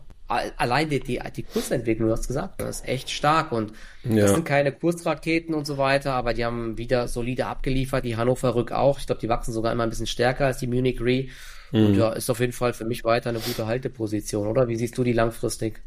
[0.57, 4.21] allein die, die, die Kursentwicklung, du hast gesagt, das ist echt stark und ja.
[4.21, 8.55] das sind keine Kursraketen und so weiter, aber die haben wieder solide abgeliefert, die Hannover
[8.55, 11.27] Rück auch, ich glaube, die wachsen sogar immer ein bisschen stärker als die Munich Re
[11.71, 11.85] mhm.
[11.85, 14.67] und ja, ist auf jeden Fall für mich weiter eine gute Halteposition, oder?
[14.67, 15.81] Wie siehst du die langfristig?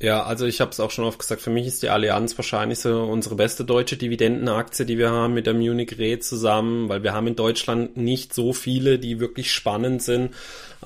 [0.00, 2.78] Ja, also ich habe es auch schon oft gesagt, für mich ist die Allianz wahrscheinlich
[2.78, 7.14] so unsere beste deutsche Dividendenaktie, die wir haben mit der Munich Re zusammen, weil wir
[7.14, 10.34] haben in Deutschland nicht so viele, die wirklich spannend sind.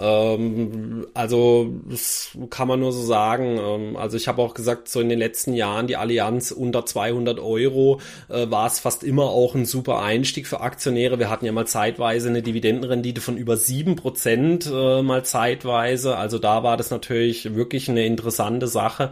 [0.00, 3.58] Ähm, also das kann man nur so sagen.
[3.58, 7.38] Ähm, also ich habe auch gesagt, so in den letzten Jahren die Allianz unter 200
[7.40, 11.18] Euro äh, war es fast immer auch ein super Einstieg für Aktionäre.
[11.18, 16.16] Wir hatten ja mal zeitweise eine Dividendenrendite von über sieben Prozent äh, mal zeitweise.
[16.16, 19.10] Also da war das natürlich wirklich eine interessante Sache.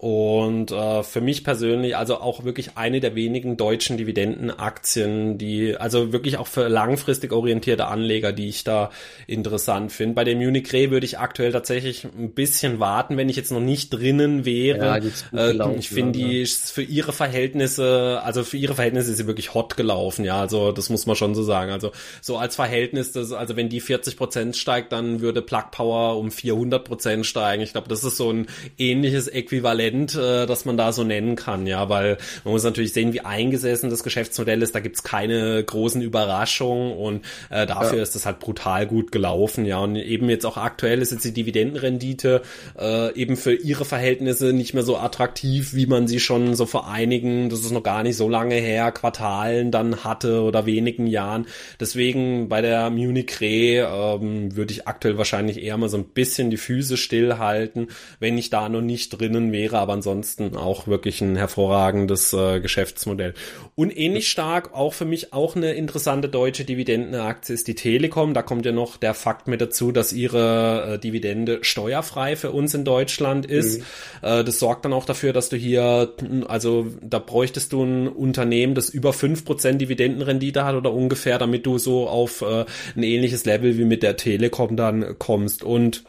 [0.00, 6.10] Und äh, für mich persönlich, also auch wirklich eine der wenigen deutschen Dividendenaktien, die, also
[6.10, 8.88] wirklich auch für langfristig orientierte Anleger, die ich da
[9.26, 10.14] interessant finde.
[10.14, 13.60] Bei der Munich Re würde ich aktuell tatsächlich ein bisschen warten, wenn ich jetzt noch
[13.60, 15.02] nicht drinnen wäre.
[15.34, 19.26] Ja, äh, ich finde, die ist für ihre Verhältnisse, also für ihre Verhältnisse ist sie
[19.26, 21.72] wirklich hot gelaufen, ja, also das muss man schon so sagen.
[21.72, 26.16] Also so als Verhältnis, das, also wenn die 40 Prozent steigt, dann würde Plug Power
[26.16, 27.62] um 400 Prozent steigen.
[27.62, 28.46] Ich glaube, das ist so ein
[28.78, 32.92] ähnliches Äquivalent Trend, äh, das man da so nennen kann, ja, weil man muss natürlich
[32.92, 34.74] sehen, wie eingesessen das Geschäftsmodell ist.
[34.74, 38.02] Da gibt's keine großen Überraschungen und äh, dafür ja.
[38.02, 39.78] ist das halt brutal gut gelaufen, ja.
[39.78, 42.42] Und eben jetzt auch aktuell ist jetzt die Dividendenrendite
[42.78, 46.88] äh, eben für ihre Verhältnisse nicht mehr so attraktiv, wie man sie schon so vor
[46.88, 51.46] einigen, das ist noch gar nicht so lange her, Quartalen dann hatte oder wenigen Jahren.
[51.78, 56.50] Deswegen bei der Munich Re ähm, würde ich aktuell wahrscheinlich eher mal so ein bisschen
[56.50, 61.36] die Füße stillhalten, wenn ich da noch nicht drinnen wäre aber ansonsten auch wirklich ein
[61.36, 63.34] hervorragendes äh, Geschäftsmodell.
[63.74, 68.34] Und ähnlich stark, auch für mich auch eine interessante deutsche Dividendenaktie ist die Telekom.
[68.34, 72.74] Da kommt ja noch der Fakt mit dazu, dass ihre äh, Dividende steuerfrei für uns
[72.74, 73.80] in Deutschland ist.
[73.80, 73.84] Mhm.
[74.22, 76.12] Äh, das sorgt dann auch dafür, dass du hier,
[76.46, 81.66] also da bräuchtest du ein Unternehmen, das über fünf Prozent Dividendenrendite hat oder ungefähr, damit
[81.66, 82.64] du so auf äh,
[82.94, 85.64] ein ähnliches Level wie mit der Telekom dann kommst.
[85.64, 86.04] Und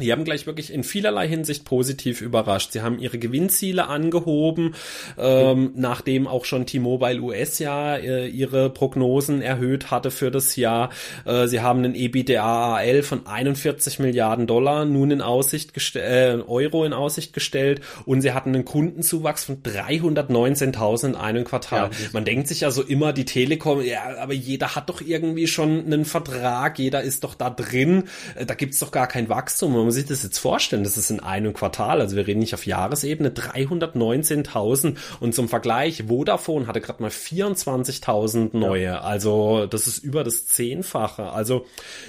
[0.00, 2.72] die haben gleich wirklich in vielerlei Hinsicht positiv überrascht.
[2.72, 4.74] Sie haben ihre Gewinnziele angehoben,
[5.16, 10.90] ähm, nachdem auch schon T-Mobile US ja äh, ihre Prognosen erhöht hatte für das Jahr.
[11.24, 16.84] Äh, sie haben einen EBITDAAL von 41 Milliarden Dollar nun in Aussicht gestellt, äh, Euro
[16.84, 21.90] in Aussicht gestellt und sie hatten einen Kundenzuwachs von 319.000 in einem Quartal.
[21.92, 25.46] Ja, Man denkt sich ja so immer, die Telekom, ja, aber jeder hat doch irgendwie
[25.46, 29.83] schon einen Vertrag, jeder ist doch da drin, äh, da gibt's doch gar kein Wachstum
[29.84, 32.54] man muss sich das jetzt vorstellen, das ist in einem Quartal, also wir reden nicht
[32.54, 39.00] auf Jahresebene, 319.000 und zum Vergleich, Vodafone hatte gerade mal 24.000 neue, ja.
[39.02, 41.66] also das ist über das Zehnfache, also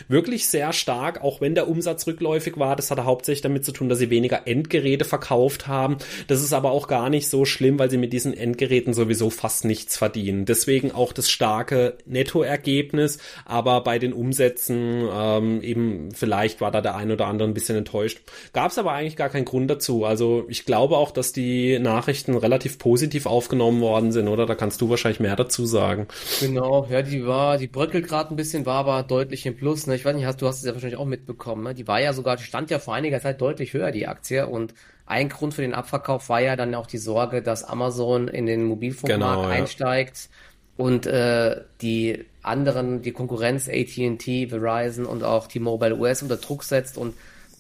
[0.08, 3.90] wirklich sehr stark, auch wenn der Umsatz rückläufig war, das hatte hauptsächlich damit zu tun,
[3.90, 7.90] dass sie weniger Endgeräte verkauft haben, das ist aber auch gar nicht so schlimm, weil
[7.90, 14.00] sie mit diesen Endgeräten sowieso fast nichts verdienen, deswegen auch das starke Nettoergebnis, aber bei
[14.00, 18.20] den Umsätzen ähm, eben vielleicht war da der ein oder andere ein bisschen bisschen enttäuscht.
[18.54, 20.06] Gab es aber eigentlich gar keinen Grund dazu.
[20.06, 24.46] Also ich glaube auch, dass die Nachrichten relativ positiv aufgenommen worden sind, oder?
[24.46, 26.08] Da kannst du wahrscheinlich mehr dazu sagen.
[26.40, 29.88] Genau, ja, die war, die bröckelt gerade ein bisschen, war aber deutlich im Plus.
[29.88, 29.96] Ne?
[29.96, 31.64] Ich weiß nicht, hast, du hast es ja wahrscheinlich auch mitbekommen.
[31.64, 31.74] Ne?
[31.74, 34.48] Die war ja sogar, die stand ja vor einiger Zeit deutlich höher, die Aktie.
[34.48, 34.74] Und
[35.06, 38.66] ein Grund für den Abverkauf war ja dann auch die Sorge, dass Amazon in den
[38.66, 39.50] Mobilfunkmarkt genau, ja.
[39.50, 40.30] einsteigt
[40.78, 46.98] und äh, die anderen, die Konkurrenz AT&T, Verizon und auch T-Mobile US unter Druck setzt
[46.98, 47.16] und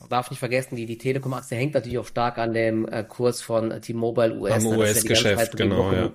[0.10, 3.82] darf nicht vergessen, die, die Telekom-Aktie hängt natürlich auch stark an dem äh, Kurs von
[3.82, 4.54] T-Mobile US.
[4.54, 6.12] Am US-Geschäft, ja genau, ja.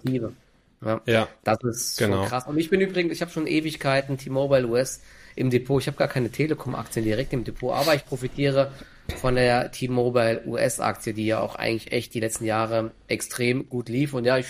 [0.84, 2.24] Ja, ja das ist genau.
[2.24, 2.46] krass.
[2.46, 5.00] Und ich bin übrigens, ich habe schon Ewigkeiten T-Mobile US
[5.36, 5.80] im Depot.
[5.80, 8.72] Ich habe gar keine Telekom-Aktien direkt im Depot, aber ich profitiere
[9.16, 14.14] von der T-Mobile US-Aktie, die ja auch eigentlich echt die letzten Jahre extrem gut lief.
[14.14, 14.46] Und ja, ich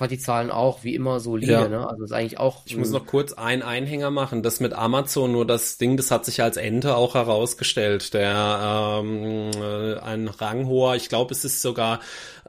[0.00, 1.68] fand die Zahlen auch wie immer solide, ja.
[1.68, 1.86] ne?
[1.86, 2.62] Also ist eigentlich auch.
[2.64, 4.42] Ich muss noch kurz einen Einhänger machen.
[4.42, 8.14] Das mit Amazon, nur das Ding, das hat sich als Ente auch herausgestellt.
[8.14, 12.00] Der ähm, äh, ein ranghoher, ich glaube, es ist sogar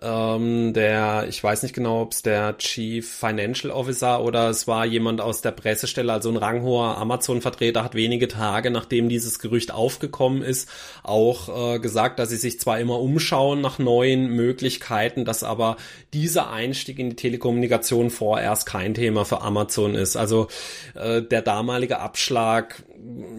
[0.01, 4.85] ähm, der, ich weiß nicht genau, ob es der Chief Financial Officer oder es war
[4.85, 10.41] jemand aus der Pressestelle, also ein ranghoher Amazon-Vertreter, hat wenige Tage, nachdem dieses Gerücht aufgekommen
[10.41, 10.67] ist,
[11.03, 15.77] auch äh, gesagt, dass sie sich zwar immer umschauen nach neuen Möglichkeiten, dass aber
[16.13, 20.15] dieser Einstieg in die Telekommunikation vorerst kein Thema für Amazon ist.
[20.15, 20.47] Also
[20.95, 22.83] äh, der damalige Abschlag,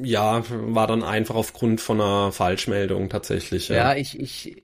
[0.03, 3.69] ja, war dann einfach aufgrund von einer Falschmeldung tatsächlich.
[3.69, 4.62] Ja, ja ich, ich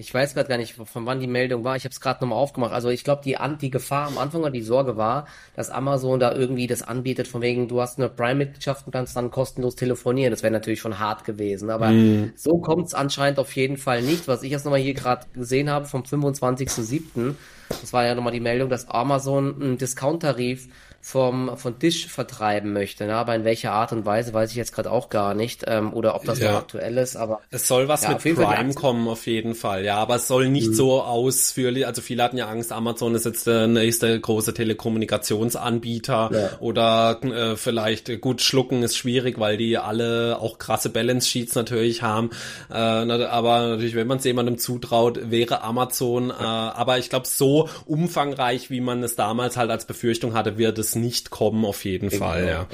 [0.00, 1.76] ich weiß gerade gar nicht, von wann die Meldung war.
[1.76, 2.72] Ich habe es gerade nochmal aufgemacht.
[2.72, 6.32] Also ich glaube, die, die Gefahr am Anfang oder die Sorge war, dass Amazon da
[6.32, 10.30] irgendwie das anbietet, von wegen, du hast eine Prime-Mitgliedschaft und kannst dann kostenlos telefonieren.
[10.30, 11.68] Das wäre natürlich schon hart gewesen.
[11.68, 12.32] Aber mm.
[12.34, 14.26] so kommt es anscheinend auf jeden Fall nicht.
[14.26, 17.34] Was ich jetzt nochmal hier gerade gesehen habe vom 25.07.,
[17.68, 20.68] das war ja nochmal die Meldung, dass Amazon einen Discount-Tarif
[21.02, 23.06] vom von Tisch vertreiben möchte.
[23.06, 23.14] Ne?
[23.14, 25.64] Aber in welcher Art und Weise weiß ich jetzt gerade auch gar nicht.
[25.66, 26.52] Ähm, oder ob das ja.
[26.52, 27.16] noch aktuell ist.
[27.16, 29.84] Aber es soll was ja, mit Prime kommen auf jeden Fall.
[29.84, 30.74] Ja, aber es soll nicht mhm.
[30.74, 31.86] so ausführlich.
[31.86, 36.50] Also viele hatten ja Angst, Amazon ist jetzt der nächste große Telekommunikationsanbieter ja.
[36.60, 42.02] oder äh, vielleicht gut schlucken ist schwierig, weil die alle auch krasse Balance Sheets natürlich
[42.02, 42.30] haben.
[42.70, 46.30] Äh, aber natürlich, wenn man es jemandem zutraut, wäre Amazon.
[46.30, 50.78] Äh, aber ich glaube, so umfangreich, wie man es damals halt als Befürchtung hatte, wird
[50.78, 52.66] es es nicht kommen, auf jeden denke Fall, ja.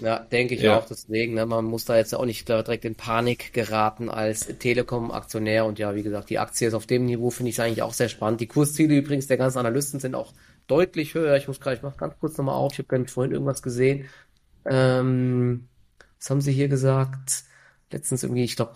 [0.00, 0.78] Ja, denke ich ja.
[0.78, 0.86] auch.
[0.86, 5.66] Deswegen, ne, man muss da jetzt auch nicht direkt in Panik geraten als Telekom-Aktionär.
[5.66, 8.08] Und ja, wie gesagt, die Aktie ist auf dem Niveau, finde ich eigentlich auch sehr
[8.08, 8.40] spannend.
[8.40, 10.32] Die Kursziele übrigens der ganzen Analysten sind auch
[10.66, 11.36] deutlich höher.
[11.36, 12.72] Ich muss gerade, ich mache ganz kurz nochmal auf.
[12.72, 14.06] Ich habe nämlich vorhin irgendwas gesehen.
[14.64, 15.68] Ähm,
[16.18, 17.44] was haben sie hier gesagt?
[17.90, 18.72] Letztens irgendwie, ich glaube,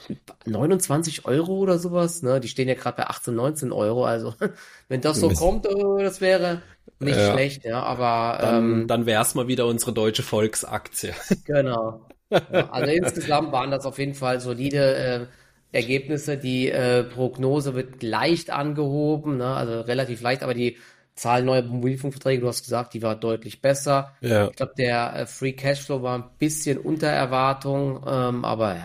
[0.46, 2.22] 29 Euro oder sowas.
[2.22, 2.40] Ne?
[2.40, 4.04] Die stehen ja gerade bei 18, 19 Euro.
[4.04, 4.34] Also
[4.88, 6.62] wenn das so kommt, oh, das wäre
[6.98, 7.32] nicht ja.
[7.32, 7.82] schlecht, ja.
[7.82, 11.12] Aber dann, ähm, dann wäre es mal wieder unsere deutsche Volksaktie.
[11.44, 12.06] Genau.
[12.30, 15.26] Ja, also insgesamt waren das auf jeden Fall solide äh,
[15.76, 16.36] Ergebnisse.
[16.36, 19.46] Die äh, Prognose wird leicht angehoben, ne?
[19.54, 20.78] also relativ leicht, aber die
[21.14, 24.14] Zahl neuer Mobilfunkverträge, du hast gesagt, die war deutlich besser.
[24.20, 24.48] Ja.
[24.48, 28.78] Ich glaube, der äh, Free Cashflow war ein bisschen unter Erwartung, ähm, aber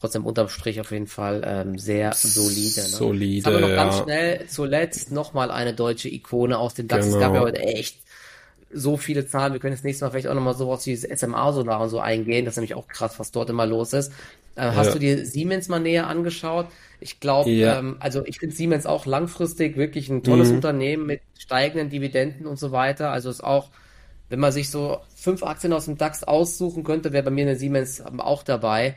[0.00, 2.82] trotzdem unterm Strich auf jeden Fall ähm, sehr solide.
[2.82, 2.86] Ne?
[2.86, 3.36] Solide.
[3.36, 3.76] Jetzt haben wir noch ja.
[3.76, 7.06] ganz schnell zuletzt nochmal eine deutsche Ikone aus dem DAX.
[7.06, 7.16] Genau.
[7.16, 7.98] Es gab ja heute echt
[8.72, 9.52] so viele Zahlen.
[9.52, 12.44] Wir können das nächste Mal vielleicht auch nochmal sowas wie SMA-Solar und so eingehen.
[12.44, 14.12] Das ist nämlich auch krass, was dort immer los ist.
[14.56, 16.66] Äh, hast du dir Siemens mal näher angeschaut?
[17.00, 17.78] Ich glaube, ja.
[17.78, 20.56] ähm, also ich finde Siemens auch langfristig wirklich ein tolles mhm.
[20.56, 23.10] Unternehmen mit steigenden Dividenden und so weiter.
[23.10, 23.70] Also ist auch,
[24.28, 27.56] wenn man sich so fünf Aktien aus dem DAX aussuchen könnte, wäre bei mir eine
[27.56, 28.96] Siemens auch dabei.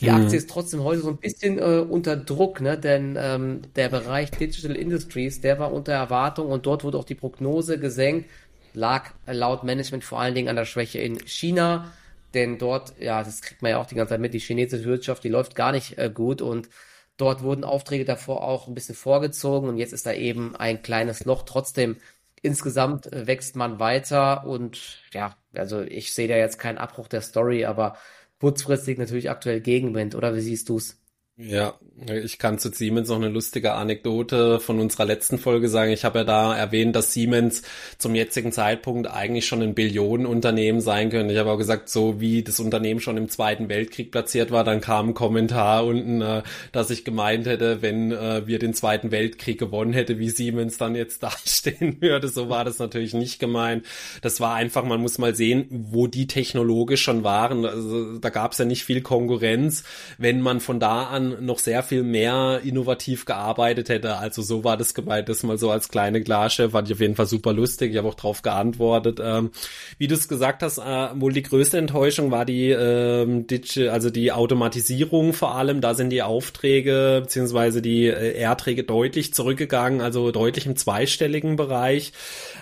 [0.00, 0.22] Die mhm.
[0.22, 2.78] Aktie ist trotzdem heute so ein bisschen äh, unter Druck, ne?
[2.78, 7.14] denn ähm, der Bereich Digital Industries, der war unter Erwartung und dort wurde auch die
[7.14, 8.28] Prognose gesenkt,
[8.74, 11.92] lag laut Management vor allen Dingen an der Schwäche in China,
[12.34, 15.22] denn dort, ja, das kriegt man ja auch die ganze Zeit mit, die chinesische Wirtschaft,
[15.24, 16.68] die läuft gar nicht äh, gut und
[17.16, 21.24] dort wurden Aufträge davor auch ein bisschen vorgezogen und jetzt ist da eben ein kleines
[21.24, 21.42] Loch.
[21.44, 21.96] Trotzdem
[22.40, 27.20] insgesamt äh, wächst man weiter und ja, also ich sehe da jetzt keinen Abbruch der
[27.20, 27.96] Story, aber
[28.42, 31.00] kurzfristig natürlich aktuell Gegenwind, oder wie siehst du's?
[31.38, 31.78] Ja,
[32.22, 35.90] ich kann zu Siemens noch eine lustige Anekdote von unserer letzten Folge sagen.
[35.90, 37.62] Ich habe ja da erwähnt, dass Siemens
[37.96, 41.32] zum jetzigen Zeitpunkt eigentlich schon ein Billionenunternehmen sein könnte.
[41.32, 44.82] Ich habe auch gesagt, so wie das Unternehmen schon im Zweiten Weltkrieg platziert war, dann
[44.82, 49.58] kam ein Kommentar unten, äh, dass ich gemeint hätte, wenn äh, wir den Zweiten Weltkrieg
[49.58, 52.28] gewonnen hätte, wie Siemens dann jetzt dastehen würde.
[52.28, 53.86] So war das natürlich nicht gemeint.
[54.20, 57.64] Das war einfach, man muss mal sehen, wo die technologisch schon waren.
[57.64, 59.84] Also, da gab es ja nicht viel Konkurrenz.
[60.18, 64.16] Wenn man von da an Jahren noch sehr viel mehr innovativ gearbeitet hätte.
[64.16, 67.14] Also so war das gemeint, das mal so als kleine Glasche, fand ich auf jeden
[67.14, 67.92] Fall super lustig.
[67.92, 69.20] Ich habe auch drauf geantwortet.
[69.22, 69.50] Ähm,
[69.98, 74.10] wie du es gesagt hast, äh, wohl die größte Enttäuschung war die, ähm, Digi also
[74.10, 75.80] die Automatisierung vor allem.
[75.80, 82.12] Da sind die Aufträge beziehungsweise die äh, Erträge deutlich zurückgegangen, also deutlich im zweistelligen Bereich.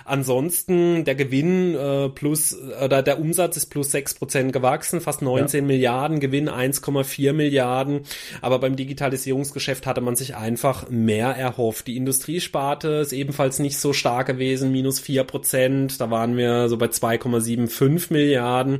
[0.05, 5.63] Ansonsten der Gewinn äh, plus oder der Umsatz ist plus sechs Prozent gewachsen, fast 19
[5.63, 5.67] ja.
[5.67, 8.01] Milliarden, Gewinn 1,4 Milliarden.
[8.41, 11.87] Aber aber beim Digitalisierungsgeschäft hatte man sich einfach mehr erhofft.
[11.87, 16.01] Die Industriesparte ist ebenfalls nicht so stark gewesen, minus vier Prozent.
[16.01, 18.79] Da waren wir so bei 2,75 Milliarden.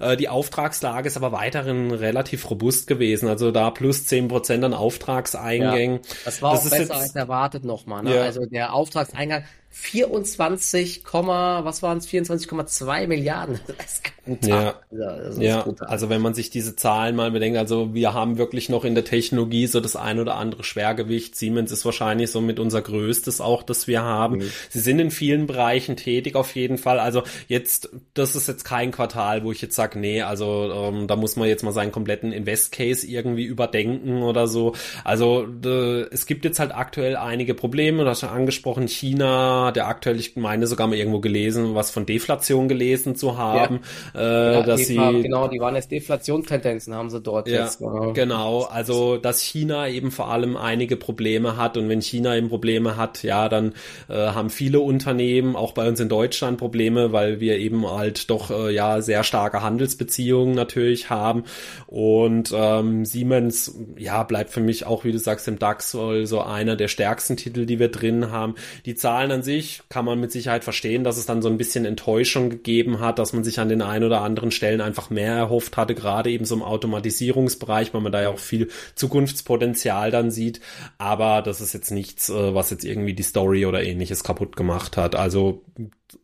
[0.00, 3.28] Äh, die Auftragslage ist aber weiterhin relativ robust gewesen.
[3.28, 5.98] Also da plus zehn Prozent an Auftragseingängen.
[5.98, 8.02] Ja, das war das auch besser als erwartet nochmal.
[8.02, 8.16] Ne?
[8.16, 8.22] Ja.
[8.22, 12.06] Also der Auftragseingang 24, was waren es?
[12.06, 13.58] 24,2 Milliarden.
[13.78, 14.74] Das ist brutal.
[14.90, 15.66] Ja, also, ja.
[15.80, 19.04] Also wenn man sich diese Zahlen mal bedenkt, also wir haben wirklich noch in der
[19.04, 21.34] Technologie so das ein oder andere Schwergewicht.
[21.34, 24.36] Siemens ist wahrscheinlich so mit unser größtes auch, das wir haben.
[24.36, 24.50] Mhm.
[24.68, 27.00] Sie sind in vielen Bereichen tätig auf jeden Fall.
[27.00, 31.16] Also jetzt, das ist jetzt kein Quartal, wo ich jetzt sage, nee, also ähm, da
[31.16, 34.74] muss man jetzt mal seinen kompletten Invest Case irgendwie überdenken oder so.
[35.02, 38.04] Also äh, es gibt jetzt halt aktuell einige Probleme.
[38.04, 42.06] Du hast ja angesprochen, China, der aktuell, ich meine sogar mal irgendwo gelesen, was von
[42.06, 43.80] Deflation gelesen zu haben.
[44.14, 44.20] Ja.
[44.20, 47.78] Äh, ja, dass sie haben, genau, die waren jetzt Deflationstendenzen, haben sie dort ja, jetzt.
[47.78, 48.12] Genau.
[48.12, 52.96] genau, also dass China eben vor allem einige Probleme hat und wenn China eben Probleme
[52.96, 53.74] hat, ja, dann
[54.08, 58.50] äh, haben viele Unternehmen, auch bei uns in Deutschland Probleme, weil wir eben halt doch
[58.50, 61.44] äh, ja sehr starke Handelsbeziehungen natürlich haben
[61.86, 66.76] und ähm, Siemens, ja, bleibt für mich auch, wie du sagst, im DAX so einer
[66.76, 68.54] der stärksten Titel, die wir drin haben.
[68.86, 69.51] Die Zahlen an sich
[69.88, 73.32] kann man mit Sicherheit verstehen, dass es dann so ein bisschen Enttäuschung gegeben hat, dass
[73.32, 76.54] man sich an den ein oder anderen Stellen einfach mehr erhofft hatte, gerade eben so
[76.54, 80.60] im Automatisierungsbereich, weil man da ja auch viel Zukunftspotenzial dann sieht.
[80.98, 84.96] Aber das ist jetzt nichts, äh, was jetzt irgendwie die Story oder ähnliches kaputt gemacht
[84.96, 85.14] hat.
[85.14, 85.62] Also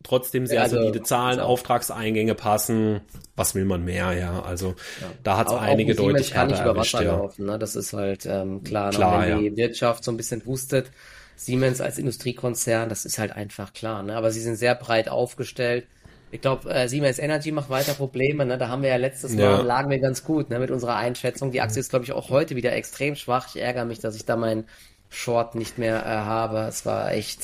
[0.03, 3.01] trotzdem sehr also, solide Zahlen, also, Auftragseingänge passen.
[3.35, 4.41] Was will man mehr, ja?
[4.41, 5.07] Also ja.
[5.23, 7.17] da hat es einige deutlich kann nicht über Wasser ja.
[7.17, 7.59] laufen, ne?
[7.59, 9.25] Das ist halt ähm, klar, klar ne?
[9.25, 9.49] wenn ja.
[9.49, 10.91] die Wirtschaft so ein bisschen hustet.
[11.39, 14.17] Siemens als Industriekonzern, das ist halt einfach klar, ne?
[14.17, 15.87] Aber sie sind sehr breit aufgestellt.
[16.31, 18.45] Ich glaube, äh, Siemens Energy macht weiter Probleme.
[18.45, 18.57] Ne?
[18.57, 19.57] Da haben wir ja letztes ja.
[19.57, 20.59] Mal, lagen wir ganz gut ne?
[20.59, 21.51] mit unserer Einschätzung.
[21.51, 23.47] Die Aktie ist, glaube ich, auch heute wieder extrem schwach.
[23.55, 24.65] Ich ärgere mich, dass ich da meinen
[25.09, 26.59] Short nicht mehr äh, habe.
[26.67, 27.39] Es war echt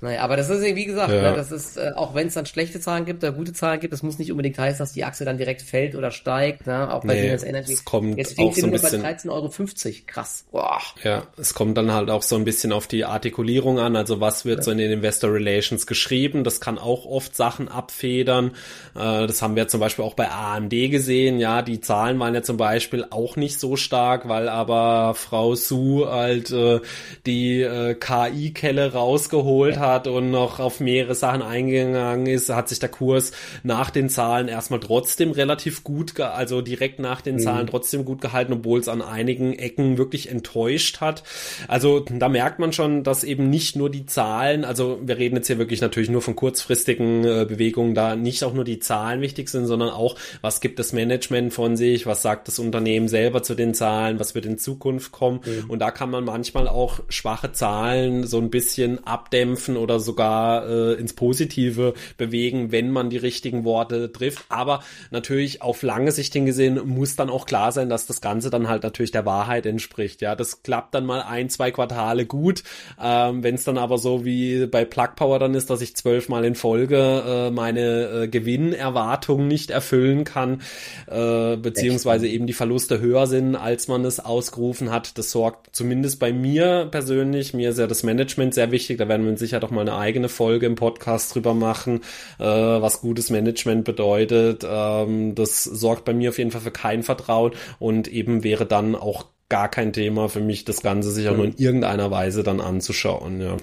[0.00, 1.30] naja, aber das ist, wie gesagt, ja.
[1.30, 3.92] ne, das ist, äh, auch wenn es dann schlechte Zahlen gibt oder gute Zahlen gibt,
[3.92, 6.92] das muss nicht unbedingt heißen, dass die Achse dann direkt fällt oder steigt, ne?
[6.92, 7.72] auch bei nee, Siemens Energy.
[7.72, 9.96] Es kommt Jetzt auch so ein bisschen, bei 13,50 Euro.
[10.06, 10.44] Krass.
[10.52, 10.80] Boah.
[11.02, 14.44] Ja, es kommt dann halt auch so ein bisschen auf die Artikulierung an, also was
[14.44, 14.62] wird ja.
[14.62, 18.52] so in den Investor Relations geschrieben, das kann auch oft Sachen abfedern.
[18.94, 22.42] Äh, das haben wir zum Beispiel auch bei AMD gesehen, ja, die Zahlen waren ja
[22.42, 26.80] zum Beispiel auch nicht so stark, weil aber Frau Su halt äh,
[27.26, 29.80] die äh, KI-Kelle rausgeholt ja.
[29.80, 33.32] hat hat und noch auf mehrere Sachen eingegangen ist, hat sich der Kurs
[33.62, 37.40] nach den Zahlen erstmal trotzdem relativ gut, also direkt nach den mhm.
[37.40, 41.22] Zahlen trotzdem gut gehalten, obwohl es an einigen Ecken wirklich enttäuscht hat.
[41.66, 45.46] Also da merkt man schon, dass eben nicht nur die Zahlen, also wir reden jetzt
[45.46, 49.48] hier wirklich natürlich nur von kurzfristigen äh, Bewegungen, da nicht auch nur die Zahlen wichtig
[49.48, 53.54] sind, sondern auch, was gibt das Management von sich, was sagt das Unternehmen selber zu
[53.54, 55.40] den Zahlen, was wird in Zukunft kommen.
[55.44, 55.70] Mhm.
[55.70, 60.94] Und da kann man manchmal auch schwache Zahlen so ein bisschen abdämpfen oder sogar äh,
[60.94, 64.44] ins Positive bewegen, wenn man die richtigen Worte trifft.
[64.48, 68.68] Aber natürlich auf lange Sicht hingesehen muss dann auch klar sein, dass das Ganze dann
[68.68, 70.20] halt natürlich der Wahrheit entspricht.
[70.20, 72.62] Ja, das klappt dann mal ein, zwei Quartale gut.
[73.02, 76.44] Ähm, wenn es dann aber so wie bei Plug Power dann ist, dass ich zwölfmal
[76.44, 80.62] in Folge äh, meine äh, Gewinnerwartungen nicht erfüllen kann,
[81.06, 85.18] äh, beziehungsweise eben die Verluste höher sind, als man es ausgerufen hat.
[85.18, 89.26] Das sorgt zumindest bei mir persönlich, mir ist ja das Management sehr wichtig, da werden
[89.26, 92.02] wir sicher doch mal eine eigene Folge im Podcast drüber machen,
[92.38, 94.64] äh, was gutes Management bedeutet.
[94.68, 98.94] Ähm, das sorgt bei mir auf jeden Fall für kein Vertrauen und eben wäre dann
[98.94, 102.60] auch gar kein Thema für mich, das Ganze sich auch nur in irgendeiner Weise dann
[102.60, 103.56] anzuschauen, ja.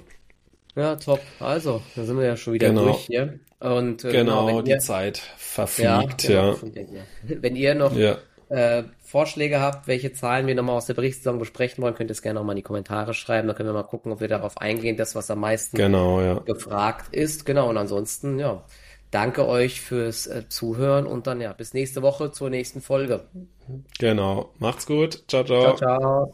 [0.75, 1.21] Ja, top.
[1.39, 2.85] Also, da sind wir ja schon wieder genau.
[2.85, 3.39] durch hier.
[3.59, 6.53] Und, äh, genau, genau die ihr, Zeit verfliegt, ja.
[6.53, 7.03] Genau, ja.
[7.41, 8.17] Wenn ihr noch ja.
[8.49, 12.21] Äh, Vorschläge habt, welche Zahlen wir nochmal aus der Berichtssaison besprechen wollen, könnt ihr es
[12.21, 13.47] gerne nochmal in die Kommentare schreiben.
[13.47, 16.39] Da können wir mal gucken, ob wir darauf eingehen, das, was am meisten genau, ja.
[16.39, 17.45] gefragt ist.
[17.45, 18.63] Genau, und ansonsten, ja,
[19.11, 23.25] danke euch fürs äh, Zuhören und dann ja, bis nächste Woche zur nächsten Folge.
[23.99, 25.23] Genau, macht's gut.
[25.27, 25.75] Ciao, ciao.
[25.75, 26.33] Ciao, ciao.